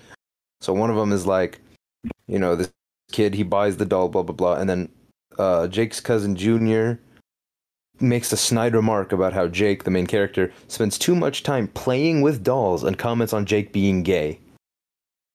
[0.60, 1.60] So one of them is like,
[2.26, 2.70] you know, this
[3.12, 4.90] kid he buys the doll, blah blah blah, and then
[5.38, 7.00] uh, Jake's cousin Junior
[8.00, 12.22] makes a snide remark about how Jake, the main character, spends too much time playing
[12.22, 14.38] with dolls and comments on Jake being gay.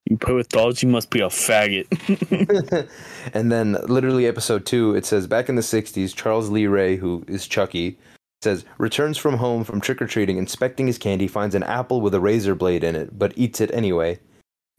[0.06, 1.88] you play with dolls, you must be a faggot.
[3.34, 7.24] and then literally episode two, it says back in the '60s, Charles Lee Ray, who
[7.28, 7.98] is Chucky,
[8.42, 12.14] says returns from home from trick or treating, inspecting his candy, finds an apple with
[12.14, 14.20] a razor blade in it, but eats it anyway,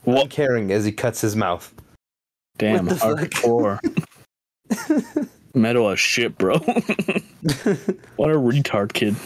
[0.05, 0.31] what?
[0.31, 1.73] caring as he cuts his mouth.
[2.59, 3.79] Damn, hardcore.
[5.55, 6.59] Metal as shit, bro.
[6.59, 9.17] what a retard kid.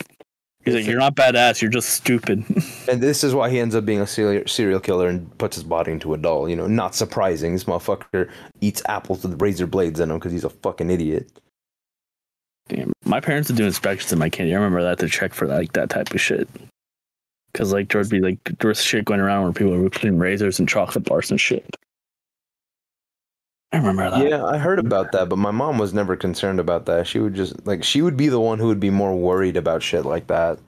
[0.65, 1.63] He's like, you're not badass.
[1.63, 2.45] You're just stupid.
[2.89, 5.65] And this is why he ends up being a serial serial killer and puts his
[5.65, 6.49] body into a doll.
[6.49, 7.53] You know, not surprising.
[7.53, 11.29] This motherfucker eats apples with razor blades in them because he's a fucking idiot.
[12.69, 12.93] Damn.
[13.05, 14.53] My parents would do inspections in my candy.
[14.53, 16.49] I remember that to check for like that type of shit.
[17.55, 20.19] Cause like there would be like there was shit going around where people were putting
[20.19, 21.77] razors and chocolate bars and shit.
[23.77, 24.27] I remember that.
[24.27, 27.07] Yeah, I heard about that, but my mom was never concerned about that.
[27.07, 29.83] She would just like she would be the one who would be more worried about
[29.83, 30.59] shit like that.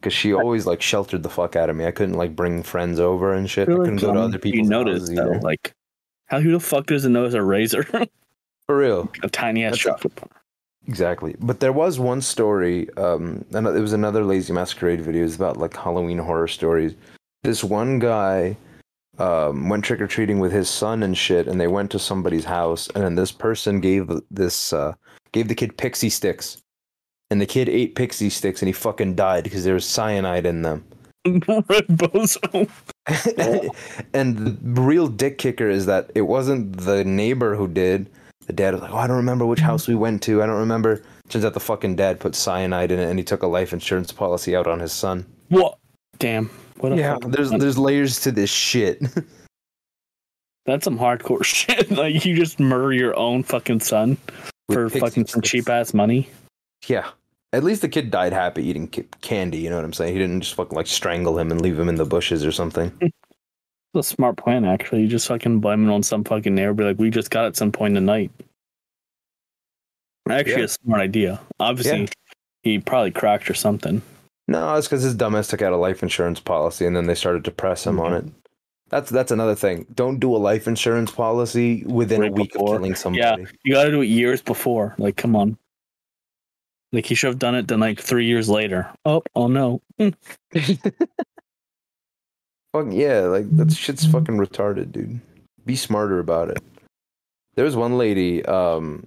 [0.00, 1.86] Cause she always like sheltered the fuck out of me.
[1.86, 3.68] I couldn't like bring friends over and shit.
[3.68, 5.40] I, I couldn't like, go to other people's You noticed houses though, either.
[5.40, 5.74] like
[6.26, 7.82] how who the fuck doesn't know it's a razor?
[8.66, 9.10] For real.
[9.24, 10.28] a tiny ass That's chocolate bar.
[10.86, 11.34] Exactly.
[11.40, 15.22] But there was one story, um, and it was another Lazy Masquerade video.
[15.22, 16.94] It was about like Halloween horror stories.
[17.42, 18.56] This one guy
[19.18, 22.44] um, went trick or treating with his son and shit, and they went to somebody's
[22.44, 24.94] house, and then this person gave this uh,
[25.32, 26.62] gave the kid pixie sticks,
[27.30, 30.62] and the kid ate pixie sticks, and he fucking died because there was cyanide in
[30.62, 30.84] them.
[31.24, 32.68] Red bozo.
[34.12, 38.10] and the real dick kicker is that it wasn't the neighbor who did.
[38.46, 40.42] The dad was like, "Oh, I don't remember which house we went to.
[40.42, 43.42] I don't remember." Turns out the fucking dad put cyanide in it, and he took
[43.42, 45.26] a life insurance policy out on his son.
[45.48, 45.78] What?
[46.18, 46.50] Damn.
[46.82, 49.00] What a Yeah, fucking- there's there's layers to this shit.
[50.66, 51.90] That's some hardcore shit.
[51.90, 54.16] like you just murder your own fucking son
[54.68, 56.28] With for fucking some cheap ass money.
[56.88, 57.10] yeah,
[57.52, 59.58] at least the kid died happy eating ki- candy.
[59.58, 60.12] You know what I'm saying?
[60.12, 62.92] He didn't just fucking like strangle him and leave him in the bushes or something.
[63.94, 65.02] It's a smart plan, actually.
[65.02, 66.72] You just fucking blame it on some fucking neighbor.
[66.72, 68.30] Be like, we just got it some point in the night.
[70.30, 70.64] Actually, Yeah.
[70.64, 71.40] a smart idea.
[71.60, 72.06] Obviously, Yeah.
[72.62, 74.00] he probably cracked or something.
[74.48, 77.44] No, it's because his dumbass took out a life insurance policy and then they started
[77.44, 78.24] to press him on it.
[78.88, 79.86] That's that's another thing.
[79.94, 82.74] Don't do a life insurance policy within Right a week before.
[82.74, 83.22] of killing somebody.
[83.22, 84.94] Yeah, you got to do it years before.
[84.98, 85.56] Like, come on.
[86.92, 88.90] Like he should have done it then like three years later.
[89.06, 89.80] Oh, oh no.
[89.98, 90.10] Hmm.
[92.72, 95.20] Fuck yeah, like that shit's fucking retarded, dude.
[95.64, 96.62] Be smarter about it.
[97.54, 99.06] There was one lady um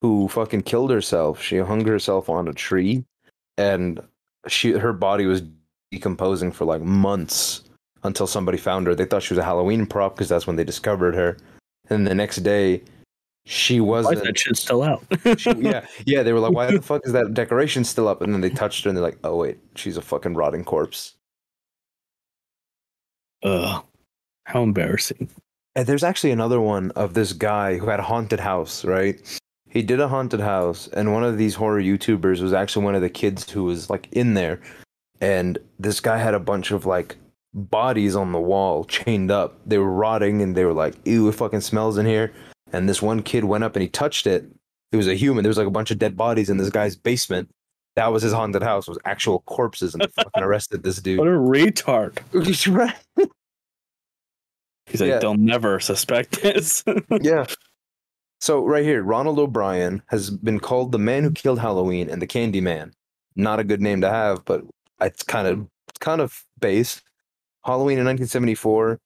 [0.00, 1.42] who fucking killed herself.
[1.42, 3.04] She hung herself on a tree
[3.58, 4.00] and
[4.48, 5.42] she her body was
[5.90, 7.62] decomposing for like months
[8.02, 8.94] until somebody found her.
[8.94, 11.36] They thought she was a Halloween prop because that's when they discovered her.
[11.90, 12.82] And the next day
[13.44, 15.04] she Why is wasn't that shit still out?
[15.38, 18.32] she, yeah, yeah, they were like, "Why the fuck is that decoration still up?" And
[18.32, 21.14] then they touched her, and they're like, "Oh wait, she's a fucking rotting corpse."
[23.42, 23.84] Ugh.
[24.44, 25.28] How embarrassing.
[25.74, 29.20] And there's actually another one of this guy who had a haunted house, right?
[29.72, 33.00] He did a haunted house, and one of these horror YouTubers was actually one of
[33.00, 34.60] the kids who was like in there.
[35.22, 37.16] And this guy had a bunch of like
[37.54, 39.58] bodies on the wall chained up.
[39.64, 42.34] They were rotting, and they were like, "Ew, it fucking smells in here."
[42.70, 44.44] And this one kid went up and he touched it.
[44.92, 45.42] It was a human.
[45.42, 47.48] There was like a bunch of dead bodies in this guy's basement.
[47.96, 48.88] That was his haunted house.
[48.88, 51.18] Was actual corpses, and they fucking arrested this dude.
[51.18, 52.18] What a retard.
[52.44, 52.94] He's right.
[54.86, 55.18] He's like, Yeah.
[55.18, 56.84] they'll never suspect this.
[57.22, 57.46] yeah.
[58.42, 62.26] So right here, Ronald O'Bryan has been called the man who killed Halloween and the
[62.26, 62.92] Candy Man.
[63.36, 64.64] Not a good name to have, but
[65.00, 67.02] it's kind of it's kind of based.
[67.64, 68.98] Halloween in 1974.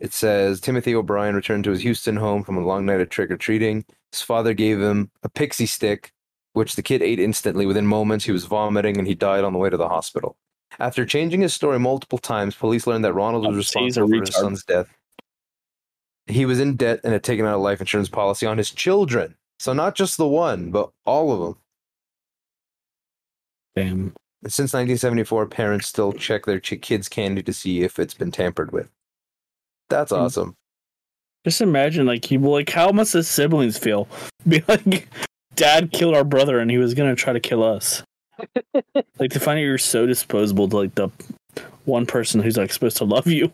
[0.00, 3.30] It says Timothy O'Bryan returned to his Houston home from a long night of trick
[3.30, 3.84] or treating.
[4.10, 6.14] His father gave him a pixie stick,
[6.54, 7.66] which the kid ate instantly.
[7.66, 10.38] Within moments, he was vomiting and he died on the way to the hospital.
[10.78, 14.34] After changing his story multiple times, police learned that Ronald was Oh, responsible for his
[14.34, 14.88] son's death.
[16.28, 19.34] He was in debt and had taken out a life insurance policy on his children.
[19.58, 21.56] So not just the one, but all of them.
[23.76, 24.14] Damn.
[24.44, 28.70] Since 1974, parents still check their ch- kids' candy to see if it's been tampered
[28.72, 28.88] with.
[29.90, 30.18] That's Hmm.
[30.18, 30.54] awesome.
[31.44, 34.06] Just imagine, like, he like, how must his siblings feel?
[34.48, 35.08] Be like,
[35.54, 38.02] Dad killed our brother, and he was gonna try to kill us.
[39.18, 41.08] like to find out you're so disposable to like the
[41.84, 43.52] one person who's like supposed to love you.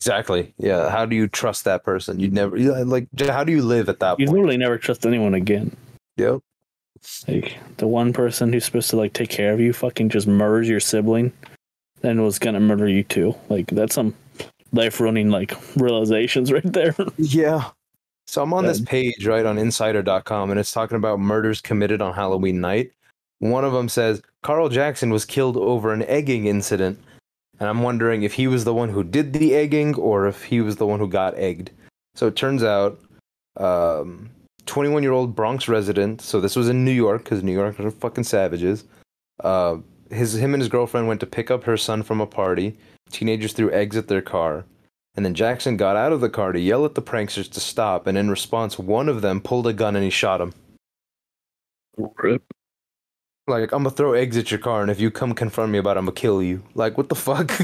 [0.00, 0.54] Exactly.
[0.58, 0.88] Yeah.
[0.90, 2.18] How do you trust that person?
[2.20, 3.06] You'd never like.
[3.20, 4.36] How do you live at that You point?
[4.36, 5.76] literally never trust anyone again.
[6.16, 6.40] Yep.
[7.28, 10.68] Like the one person who's supposed to like take care of you fucking just murders
[10.68, 11.32] your sibling,
[12.02, 13.34] and was gonna murder you too.
[13.50, 14.14] Like that's some
[14.72, 16.94] life running like realizations right there.
[17.18, 17.70] Yeah.
[18.26, 22.14] So I'm on this page, right, on insider.com, and it's talking about murders committed on
[22.14, 22.92] Halloween night.
[23.40, 26.98] One of them says Carl Jackson was killed over an egging incident.
[27.60, 30.60] And I'm wondering if he was the one who did the egging or if he
[30.60, 31.70] was the one who got egged.
[32.14, 32.98] So it turns out,
[33.56, 34.30] um,
[34.66, 36.22] 21 year old Bronx resident.
[36.22, 38.84] So this was in New York because New Yorkers are fucking savages.
[39.44, 39.78] Uh,
[40.10, 42.76] his him and his girlfriend went to pick up her son from a party.
[43.10, 44.64] Teenagers threw eggs at their car.
[45.16, 48.06] And then Jackson got out of the car to yell at the pranksters to stop,
[48.06, 50.54] and in response, one of them pulled a gun and he shot him.
[51.96, 52.44] Rip.
[53.50, 55.96] Like, I'm gonna throw eggs at your car, and if you come confront me about
[55.96, 56.62] it, I'm gonna kill you.
[56.74, 57.48] Like, what the fuck?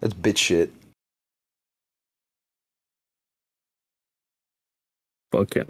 [0.00, 0.72] That's bitch shit.
[5.32, 5.68] Fucking.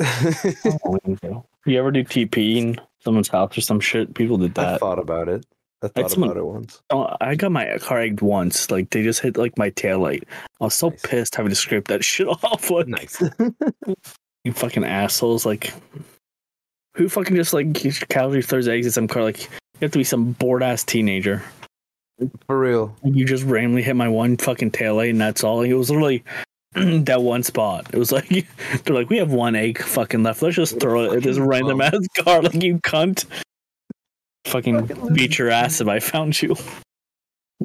[1.66, 4.12] You ever do TP in someone's house or some shit?
[4.14, 4.74] People did that.
[4.74, 5.46] I thought about it.
[5.82, 6.82] I thought someone- about it once.
[6.90, 8.70] Oh, I got my car egged once.
[8.70, 10.24] Like they just hit like my tail light.
[10.60, 11.00] I was so Nice.
[11.04, 12.68] pissed having to scrape that shit off.
[12.70, 13.22] Like Nice.
[14.44, 15.46] you fucking assholes.
[15.46, 15.72] Like
[16.94, 17.74] who fucking just like
[18.08, 19.22] casually throws eggs at some car?
[19.22, 19.48] Like you
[19.82, 21.42] have to be some bored ass teenager.
[22.46, 22.94] For real.
[23.02, 25.62] You just randomly hit my one fucking tail light and that's all.
[25.62, 26.22] It was literally
[26.74, 27.88] that one spot.
[27.92, 28.28] It was like
[28.84, 30.42] they're like, we have one egg fucking left.
[30.42, 32.42] Let's just throw it at this random ass car.
[32.42, 33.24] Like you cunt.
[34.46, 36.54] Fucking Fucking beat your ass if I found you.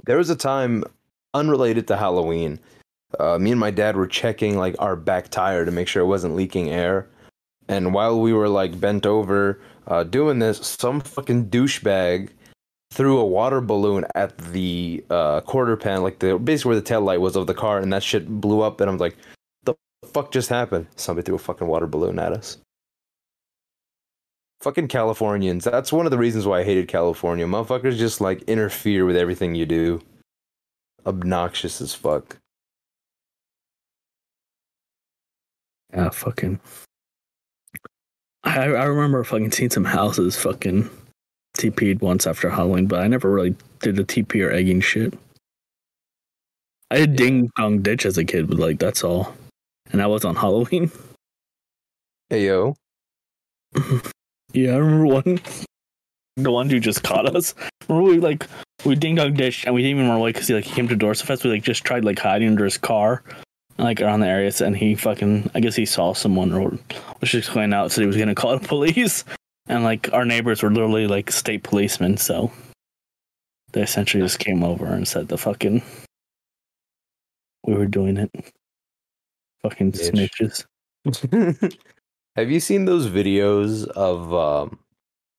[0.05, 0.83] There was a time
[1.33, 2.59] unrelated to Halloween.
[3.19, 6.07] Uh, me and my dad were checking like our back tire to make sure it
[6.07, 7.07] wasn't leaking air.
[7.69, 12.29] And while we were like bent over uh, doing this, some fucking douchebag
[12.91, 17.01] threw a water balloon at the uh, quarter pan, like the basically where the tail
[17.01, 18.81] light was of the car, and that shit blew up.
[18.81, 19.15] And I'm like,
[19.63, 20.87] the fuck just happened?
[20.95, 22.57] Somebody threw a fucking water balloon at us.
[24.61, 25.63] Fucking Californians.
[25.63, 27.45] That's one of the reasons why I hated California.
[27.45, 30.01] Motherfuckers just like interfere with everything you do.
[31.05, 32.35] Obnoxious as fuck.
[35.93, 36.59] Yeah, fucking.
[38.43, 40.89] I I remember fucking seeing some houses fucking
[41.57, 45.13] TP'd once after Halloween, but I never really did the TP or egging shit.
[46.91, 49.35] I did ding dong ditch as a kid, but like that's all.
[49.91, 50.91] And that was on Halloween.
[52.31, 52.75] Hey yo.
[54.53, 55.39] Yeah, I remember one.
[56.37, 57.55] The one who just caught us.
[57.87, 58.45] Remember we like
[58.85, 60.95] we ding dong ditched and we didn't even run away because he like came to
[60.95, 61.43] Dorset Fest.
[61.43, 63.23] We like just tried like hiding under his car,
[63.83, 66.77] like around the area, and he fucking I guess he saw someone or
[67.21, 69.23] was just going out, said he was gonna call the police,
[69.67, 72.51] and like our neighbors were literally like state policemen, so
[73.71, 75.81] they essentially just came over and said the fucking
[77.65, 78.31] we were doing it.
[79.61, 80.65] Fucking Bitch.
[81.05, 81.77] snitches.
[82.35, 84.79] Have you seen those videos of um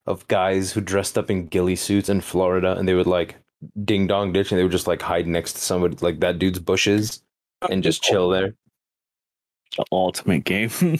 [0.07, 3.35] of guys who dressed up in ghillie suits in Florida and they would like
[3.83, 6.57] ding dong ditch and they would just like hide next to somebody like that dude's
[6.59, 7.21] bushes
[7.69, 8.55] and just chill there?
[9.77, 10.71] The ultimate game.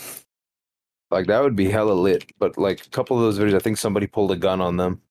[1.12, 2.32] Like that would be hella lit.
[2.40, 5.02] But like a couple of those videos, I think somebody pulled a gun on them.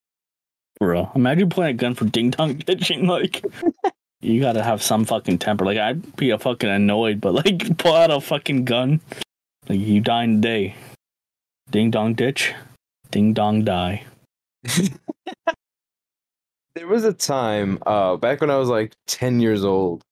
[0.80, 3.06] Bro, imagine playing a gun for ding dong ditching.
[3.06, 3.44] Like,
[4.22, 5.66] you gotta have some fucking temper.
[5.66, 9.00] Like, I'd be a fucking annoyed, but like, pull out a fucking gun.
[9.68, 10.74] Like, you die in a day.
[11.70, 12.54] Ding dong ditch,
[13.10, 14.04] ding dong die.
[16.74, 20.02] There was a time, uh, back when I was like 10 years old,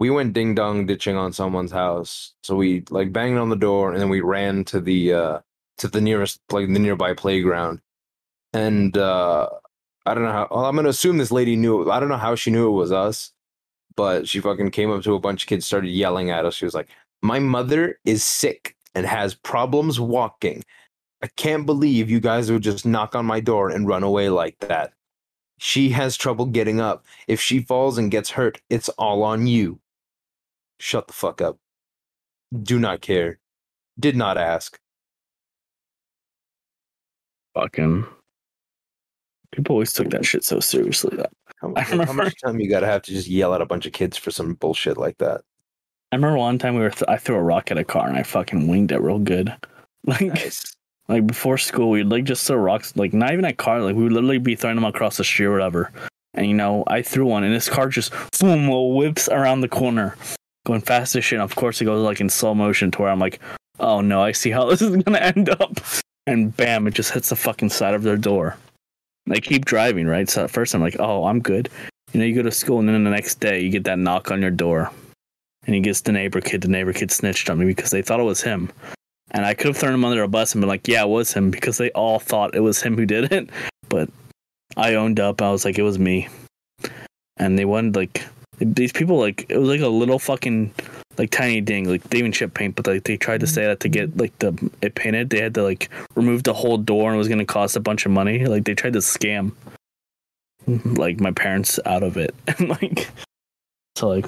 [0.00, 2.34] we went ding dong ditching on someone's house.
[2.42, 5.40] So we like banged on the door and then we ran to the uh
[5.78, 7.80] to the nearest like the nearby playground.
[8.52, 9.48] And uh
[10.06, 12.34] I don't know how well, I'm gonna assume this lady knew I don't know how
[12.34, 13.32] she knew it was us,
[13.94, 16.54] but she fucking came up to a bunch of kids, started yelling at us.
[16.54, 16.88] She was like,
[17.22, 20.64] My mother is sick and has problems walking.
[21.22, 24.58] I can't believe you guys would just knock on my door and run away like
[24.60, 24.94] that.
[25.58, 27.04] She has trouble getting up.
[27.28, 29.78] If she falls and gets hurt, it's all on you.
[30.80, 31.58] Shut the fuck up.
[32.62, 33.38] Do not care.
[33.98, 34.78] Did not ask.
[37.54, 38.06] Fucking.
[39.52, 41.16] People always took that shit so seriously.
[41.16, 43.84] That How, I how much time you gotta have to just yell at a bunch
[43.86, 45.42] of kids for some bullshit like that?
[46.12, 48.16] I remember one time we were th- I threw a rock at a car and
[48.16, 49.54] I fucking winged it real good.
[50.06, 50.74] Like, Nice.
[51.08, 54.02] like before school, we'd like just throw rocks, like not even at car, like we
[54.04, 55.92] would literally be throwing them across the street or whatever.
[56.32, 58.10] And you know, I threw one, and this car just
[58.40, 60.16] boom, whips around the corner,
[60.70, 61.40] going fast as shit.
[61.40, 63.40] Of course, it goes like in slow motion to where I'm like,
[63.80, 65.80] oh no, I see how this is gonna end up.
[66.26, 68.56] And bam, it just hits the fucking side of their door.
[69.26, 70.28] They keep driving, right?
[70.28, 71.68] So at first, I'm like, oh, I'm good.
[72.12, 74.30] You know, you go to school, and then the next day, you get that knock
[74.30, 74.90] on your door,
[75.66, 76.62] and he gets the neighbor kid.
[76.62, 78.70] The neighbor kid snitched on me because they thought it was him.
[79.32, 81.32] And I could have thrown him under a bus and been like, yeah, it was
[81.32, 83.50] him because they all thought it was him who did it.
[83.88, 84.10] But
[84.76, 85.40] I owned up.
[85.40, 86.28] I was like, it was me.
[87.36, 88.24] And they wanted, like,
[88.60, 90.72] these people, like, it was like a little fucking,
[91.18, 91.88] like, tiny ding.
[91.88, 94.20] Like, they even chip paint, but, like, they tried to say that to get, mm-hmm.
[94.20, 95.30] like, the it painted.
[95.30, 97.80] They had to, like, remove the whole door and it was going to cost a
[97.80, 98.44] bunch of money.
[98.44, 99.52] Like, they tried to scam,
[100.66, 100.94] mm-hmm.
[100.94, 102.34] like, my parents out of it.
[102.58, 103.08] And, like,
[103.96, 104.26] so, like,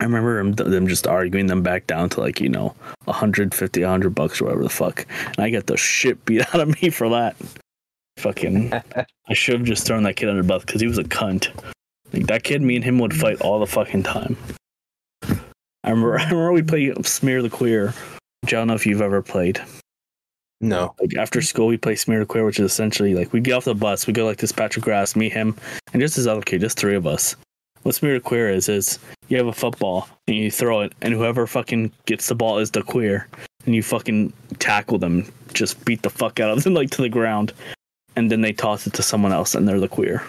[0.00, 4.14] I remember them, them just arguing them back down to like you know 150 100
[4.14, 7.08] bucks or whatever the fuck and i got the shit beat out of me for
[7.08, 7.36] that
[8.18, 8.72] fucking
[9.28, 11.48] i should have just thrown that kid under the bus because he was a cunt
[12.14, 14.36] like that kid me and him would fight all the fucking time.
[15.22, 17.94] I remember i remember we played smear the queer.
[18.42, 19.60] Which i don't know if you've ever played.
[20.60, 20.94] No.
[21.00, 23.64] like after school we play smear the queer which is essentially like we get off
[23.64, 25.54] the bus we go like this patch of grass me him
[25.92, 27.36] and just this other kid just three of us.
[27.82, 28.98] What smear the queer is is
[29.28, 32.70] you have a football and you throw it and whoever fucking gets the ball is
[32.70, 33.28] the queer
[33.66, 37.08] and you fucking tackle them just beat the fuck out of them like to the
[37.08, 37.52] ground
[38.16, 40.22] and then they toss it to someone else and they're the queer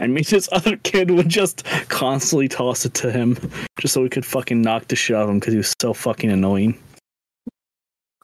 [0.00, 3.38] and me this other kid would just constantly toss it to him
[3.78, 5.94] just so we could fucking knock the shit out of him because he was so
[5.94, 6.76] fucking annoying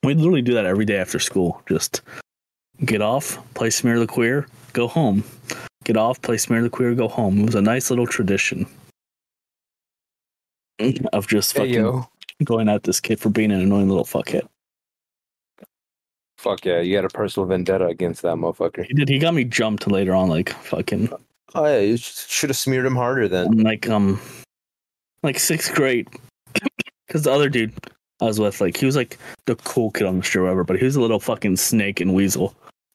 [0.02, 2.02] We'd literally do that every day after school just
[2.84, 5.22] get off play smear the queer go home
[5.84, 8.66] get off play smear the queer go home it was a nice little tradition
[11.12, 12.08] of just fucking yo.
[12.44, 14.46] going at this kid for being an annoying little fuckhead.
[16.38, 18.84] Fuck yeah, you had a personal vendetta against that motherfucker.
[18.84, 19.08] He did.
[19.08, 21.08] He got me jumped later on, like fucking,
[21.54, 23.58] Oh yeah, you should have smeared him harder then.
[23.58, 24.20] like um,
[25.22, 26.08] like sixth grade.
[27.06, 27.72] Because the other dude
[28.20, 30.76] I was with, like, he was like the cool kid on the street, whatever, but
[30.76, 32.54] he was a little fucking snake and weasel.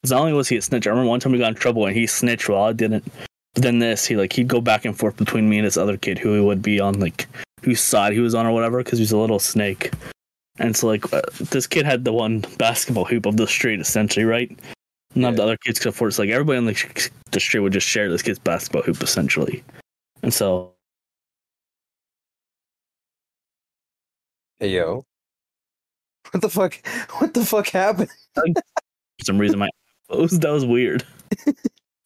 [0.10, 1.96] not only was he a snitch, I remember one time we got in trouble and
[1.96, 3.06] he snitched while I didn't.
[3.54, 5.98] But then this, he like he'd go back and forth between me and this other
[5.98, 7.28] kid who he would be on like
[7.62, 9.94] whose side he was on or whatever because he was a little snake.
[10.58, 14.26] And so like uh, this kid had the one basketball hoop of the street essentially,
[14.26, 14.52] right?
[15.16, 16.12] None of the other kids could afford.
[16.12, 16.16] it.
[16.16, 19.64] So like everybody on the, the street would just share this kid's basketball hoop essentially.
[20.24, 20.74] And so
[24.60, 25.04] Hey yo.
[26.32, 26.80] What the fuck?
[27.20, 28.10] What the fuck happened?
[28.36, 28.46] for
[29.24, 29.70] some reason my.
[30.10, 31.04] That was weird.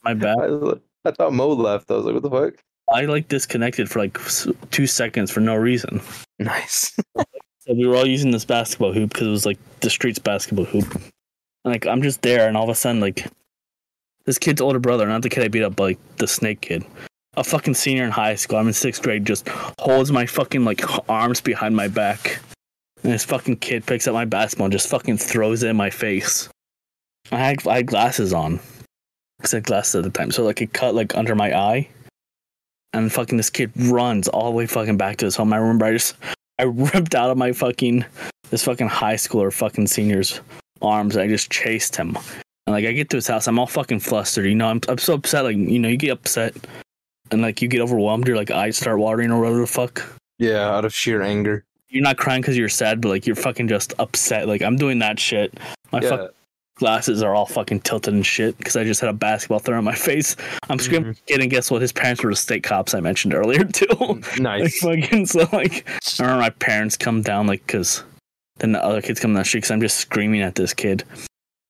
[0.03, 0.37] My bad.
[0.39, 1.89] I, I thought Mo left.
[1.91, 2.63] I was like, what the fuck?
[2.93, 4.17] I like disconnected for like
[4.71, 6.01] two seconds for no reason.
[6.39, 6.95] Nice.
[7.17, 10.65] So we were all using this basketball hoop because it was like the streets basketball
[10.65, 11.01] hoop.
[11.65, 13.27] And like I'm just there, and all of a sudden, like
[14.25, 16.85] this kid's older brother, not the kid I beat up, but like the snake kid,
[17.35, 18.59] a fucking senior in high school.
[18.59, 19.49] I'm in sixth grade, just
[19.79, 22.39] holds my fucking like arms behind my back,
[23.03, 25.89] and this fucking kid picks up my basketball and just fucking throws it in my
[25.89, 26.49] face.
[27.31, 28.59] I had, I had glasses on,
[29.41, 31.89] I had glasses at the time, so like it cut like under my eye.
[32.93, 35.51] And fucking this kid runs all the way fucking back to his home.
[35.51, 36.15] I remember I just
[36.59, 38.05] I ripped out of my fucking
[38.51, 40.39] this fucking high schooler fucking senior's
[40.85, 41.15] arms.
[41.15, 42.17] And I just chased him.
[42.67, 44.45] And like I get to his house, I'm all fucking flustered.
[44.45, 45.43] You know, I'm I'm so upset.
[45.43, 46.55] Like you know, you get upset
[47.31, 48.27] and like you get overwhelmed.
[48.27, 50.03] Your like eyes start watering or whatever the fuck.
[50.39, 51.63] Yeah, out of sheer anger.
[51.89, 54.47] You're not crying because you're sad, but like you're fucking just upset.
[54.47, 55.57] Like I'm doing that shit.
[55.91, 56.09] My Yeah.
[56.09, 56.31] fuck
[56.77, 59.85] glasses are all fucking tilted and shit because I just had a basketball thrown in
[59.85, 60.35] my face.
[60.69, 61.41] I'm screaming, mm-hmm.
[61.41, 61.81] and guess what?
[61.81, 63.85] His parents were the state cops I mentioned earlier too.
[63.99, 64.79] like Nice.
[64.79, 65.87] fucking so like
[66.19, 68.03] I remember my parents come down like because
[68.57, 71.03] then the other kids come down the street because I'm just screaming at this kid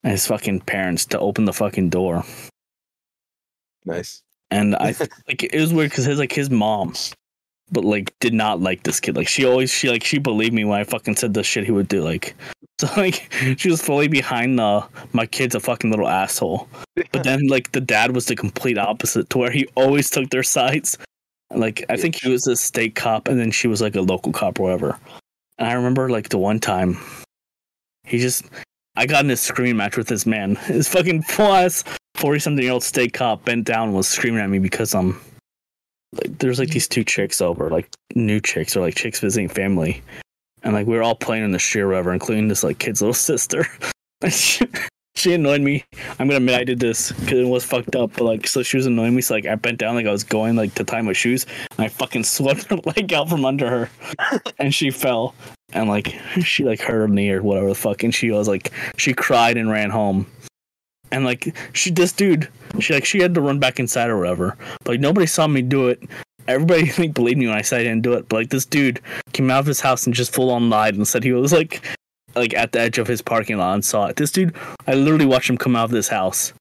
[0.03, 2.23] and his fucking parents to open the fucking door.
[3.85, 4.23] Nice.
[4.51, 4.95] and I
[5.27, 6.93] like it was weird because his like his mom
[7.71, 9.15] but like did not like this kid.
[9.15, 11.71] Like she always she like she believed me when I fucking said the shit he
[11.71, 12.35] would do like
[12.79, 16.67] so like she was fully behind the my kid's a fucking little asshole.
[17.11, 20.43] But then like the dad was the complete opposite to where he always took their
[20.43, 20.97] sides.
[21.51, 24.31] Like i think he was a state cop and then she was like a local
[24.31, 24.99] cop or whatever
[25.57, 26.97] and i remember like the one time
[28.05, 28.45] he just
[28.95, 30.55] i got in this screaming match with this man.
[30.67, 34.59] His fucking 40 something year old state cop bent down and was screaming at me
[34.59, 35.19] because um
[36.13, 40.01] like there's like these two chicks over like new chicks or like chicks visiting family.
[40.63, 43.13] And like we were all playing in the or whatever including this like kid's little
[43.13, 43.67] sister
[45.15, 45.83] she, annoyed me
[46.19, 48.77] I'm gonna admit I did this because it was fucked up, but like, so she
[48.77, 49.21] was annoying me.
[49.21, 51.45] So like, I bent down like I was going like to tie my shoes,
[51.77, 53.89] and I fucking swept her leg out from under her,
[54.59, 55.35] and she fell,
[55.73, 58.71] and like she like hurt her knee or whatever the fuck, and she was like
[58.97, 60.27] she cried and ran home,
[61.11, 62.49] and like she this dude
[62.79, 65.61] she like she had to run back inside or whatever, but like nobody saw me
[65.61, 66.01] do it.
[66.47, 69.01] Everybody like believed me when I said I didn't do it, but like this dude
[69.33, 71.81] came out of his house and just full on lied and said he was like
[72.35, 74.15] like at the edge of his parking lot and saw it.
[74.15, 74.55] This dude
[74.87, 76.53] I literally watched him come out of this house.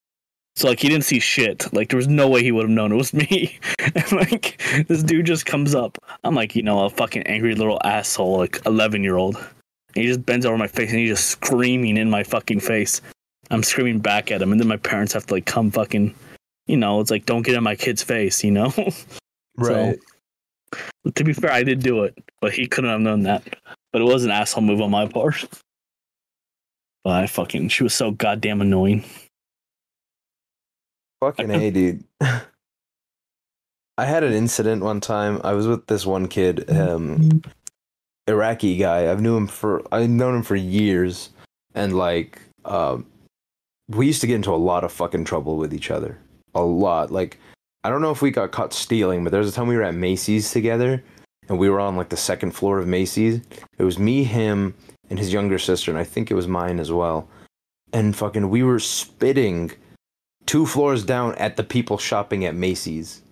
[0.57, 1.73] So like he didn't see shit.
[1.73, 3.59] Like there was no way he would have known it was me.
[3.95, 5.99] and like this dude just comes up.
[6.23, 9.37] I'm like, you know, a fucking angry little asshole, like eleven year old.
[9.37, 13.01] And he just bends over my face and he's just screaming in my fucking face.
[13.51, 16.15] I'm screaming back at him, and then my parents have to like come fucking
[16.67, 18.73] you know, it's like don't get in my kid's face, you know?
[19.57, 20.01] Right.
[21.05, 23.45] But to be fair, I did do it, but he couldn't have known that.
[23.93, 25.45] But it was an asshole move on my part.
[27.05, 29.05] But I fucking she was so goddamn annoying.
[31.21, 32.05] Fucking A, dude.
[33.97, 35.41] I had an incident one time.
[35.45, 37.43] I was with this one kid, um,
[38.27, 39.11] Iraqi guy.
[39.11, 41.31] I've knew him for I've known him for years,
[41.75, 43.07] and like, um,
[43.89, 46.19] we used to get into a lot of fucking trouble with each other.
[46.55, 47.13] A lot.
[47.13, 47.39] Like,
[47.85, 49.83] I don't know if we got caught stealing, but there was a time we were
[49.83, 51.05] at Macy's together,
[51.49, 53.43] and we were on like the second floor of Macy's.
[53.79, 54.75] It was me, him,
[55.11, 57.29] and his younger sister, and I think it was mine as well.
[57.93, 59.73] And fucking, we were spitting
[60.47, 63.23] two floors down at the people shopping at Macy's.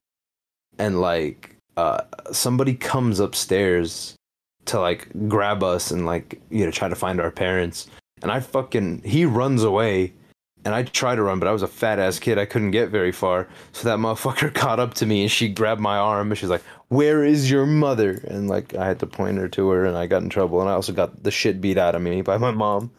[0.79, 2.03] And like uh
[2.33, 4.15] somebody comes upstairs
[4.67, 7.89] to like grab us and like you know try to find our parents.
[8.23, 10.13] And I fucking he runs away
[10.65, 12.39] and I try to run, but I was a fat ass kid.
[12.39, 13.49] I couldn't get very far.
[13.73, 16.63] So that motherfucker caught up to me and she grabbed my arm and she's like,
[16.93, 18.21] Where is your mother?
[18.29, 20.69] And like I had to point her to her and I got in trouble and
[20.69, 22.91] I also got the shit beat out of me by my mom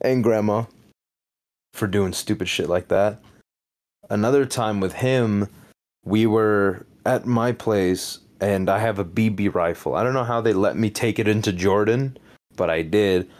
[0.00, 0.64] and grandma
[1.74, 3.20] for doing stupid shit like that.
[4.10, 5.46] Another time with him,
[6.04, 9.94] we were at my place and I have a BB rifle.
[9.94, 12.18] I don't know how they let me take it into Jordan,
[12.56, 13.30] but I did.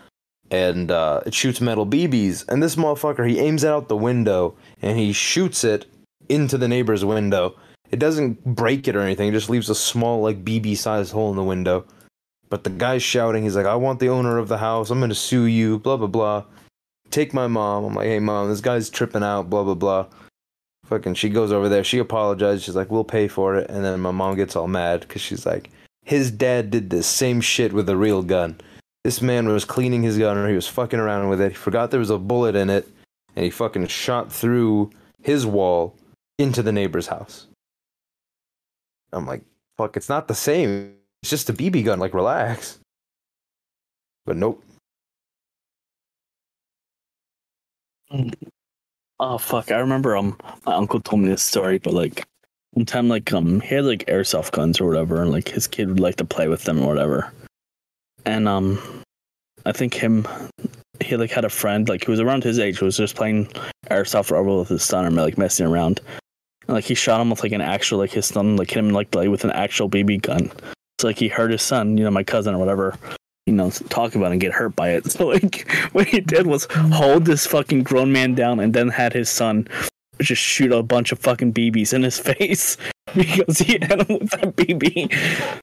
[0.52, 2.46] And uh, it shoots metal BBs.
[2.48, 5.86] And this motherfucker, he aims it out the window and he shoots it
[6.28, 7.56] into the neighbor's window.
[7.90, 11.30] It doesn't break it or anything, it just leaves a small, like, BB sized hole
[11.30, 11.86] in the window.
[12.50, 15.14] But the guy's shouting, he's like, I want the owner of the house, I'm gonna
[15.14, 16.44] sue you, blah, blah, blah.
[17.10, 17.84] Take my mom.
[17.84, 20.06] I'm like, hey, mom, this guy's tripping out, blah, blah, blah.
[20.86, 21.84] Fucking, she goes over there.
[21.84, 22.64] She apologizes.
[22.64, 23.70] She's like, we'll pay for it.
[23.70, 25.70] And then my mom gets all mad because she's like,
[26.04, 28.58] his dad did this same shit with a real gun.
[29.04, 31.52] This man was cleaning his gun or he was fucking around with it.
[31.52, 32.88] He forgot there was a bullet in it
[33.36, 34.90] and he fucking shot through
[35.22, 35.94] his wall
[36.38, 37.47] into the neighbor's house.
[39.12, 39.42] I'm like,
[39.76, 40.94] fuck, it's not the same.
[41.22, 41.98] It's just a BB gun.
[41.98, 42.78] Like, relax.
[44.26, 44.62] But nope.
[49.20, 49.70] Oh fuck!
[49.70, 52.24] I remember um my uncle told me this story, but like
[52.72, 55.88] one time like um he had like airsoft guns or whatever, and like his kid
[55.88, 57.32] would like to play with them or whatever.
[58.24, 58.78] And um
[59.66, 60.26] I think him
[61.00, 63.46] he like had a friend like who was around his age who was just playing
[63.90, 66.00] airsoft whatever with his son or like messing around.
[66.68, 68.90] And like he shot him with like an actual like his son like hit him
[68.90, 70.52] like like with an actual BB gun.
[71.00, 72.96] So like he hurt his son, you know, my cousin or whatever,
[73.46, 75.06] you know, talk about and get hurt by it.
[75.10, 79.12] So like what he did was hold this fucking grown man down and then had
[79.12, 79.66] his son
[80.20, 82.76] just shoot a bunch of fucking BBs in his face
[83.14, 85.12] because he hit him with that BB.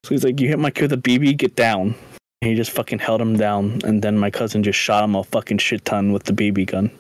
[0.04, 1.96] So he's like, "You hit my kid with a BB, get down."
[2.42, 5.24] And he just fucking held him down, and then my cousin just shot him a
[5.24, 6.92] fucking shit ton with the BB gun.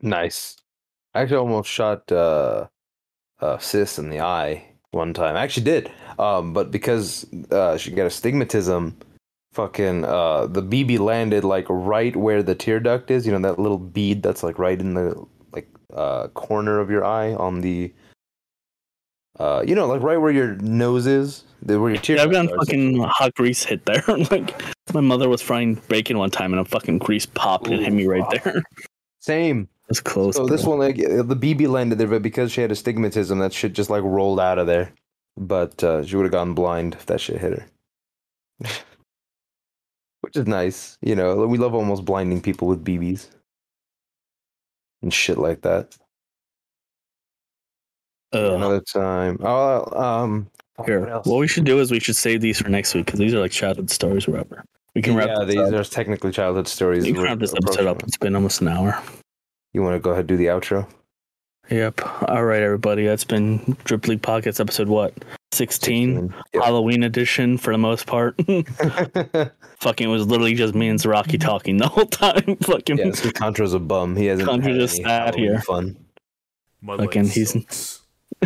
[0.00, 0.56] Nice.
[1.16, 2.66] I actually almost shot uh,
[3.40, 5.34] uh, sis in the eye one time.
[5.34, 8.98] I actually did, um, but because uh, she got astigmatism,
[9.54, 13.24] fucking uh, the BB landed like right where the tear duct is.
[13.24, 17.04] You know that little bead that's like right in the like uh, corner of your
[17.04, 17.94] eye on the.
[19.38, 22.16] Uh, you know, like right where your nose is, where your tear.
[22.16, 24.04] Yeah, I've gotten fucking hot grease hit there.
[24.30, 24.62] like
[24.92, 28.06] my mother was frying bacon one time, and a fucking grease popped and hit me
[28.06, 28.62] right Ooh, there.
[29.20, 29.68] Same.
[29.88, 30.36] That's close.
[30.36, 33.72] So this one, like the BB landed there, but because she had astigmatism, that shit
[33.72, 34.92] just like rolled out of there.
[35.36, 37.66] But uh, she would have gone blind if that shit hit her.
[40.22, 41.46] Which is nice, you know.
[41.46, 43.28] We love almost blinding people with BBs
[45.02, 45.96] and shit like that.
[48.32, 49.38] Another time.
[49.40, 50.50] Oh, um,
[50.84, 53.32] Here, what we should do is we should save these for next week because these
[53.32, 54.64] are like childhood stories or whatever.
[54.94, 55.72] We can wrap yeah, these up.
[55.72, 57.06] are technically childhood stories.
[57.06, 58.02] You can wrap this episode up.
[58.02, 59.00] It's been almost an hour.
[59.76, 60.88] You want to go ahead and do the outro?
[61.70, 62.00] Yep.
[62.30, 63.04] All right, everybody.
[63.04, 65.12] That's been Drip League Podcast episode what?
[65.52, 66.32] 16?
[66.54, 66.64] Yep.
[66.64, 68.40] Halloween edition for the most part.
[69.80, 72.56] Fucking it was literally just me and Zaraki talking the whole time.
[72.62, 74.16] Fucking yeah, so Contra's a bum.
[74.16, 75.60] He hasn't Contra had just any sat Halloween here.
[75.60, 75.96] Fun.
[76.80, 78.00] My Fucking he's- sucks.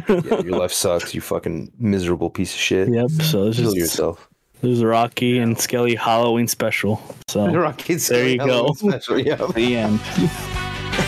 [0.09, 1.15] Yeah, your life sucks.
[1.15, 2.89] You fucking miserable piece of shit.
[2.89, 3.09] Yep.
[3.23, 4.29] So it's Kill just yourself.
[4.63, 7.01] this is Rocky and Skelly Halloween special.
[7.29, 8.73] So Rocket There you go.
[8.73, 9.37] Special, yeah.
[9.55, 10.01] the end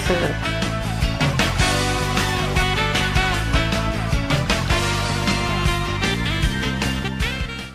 [0.07, 0.72] soon.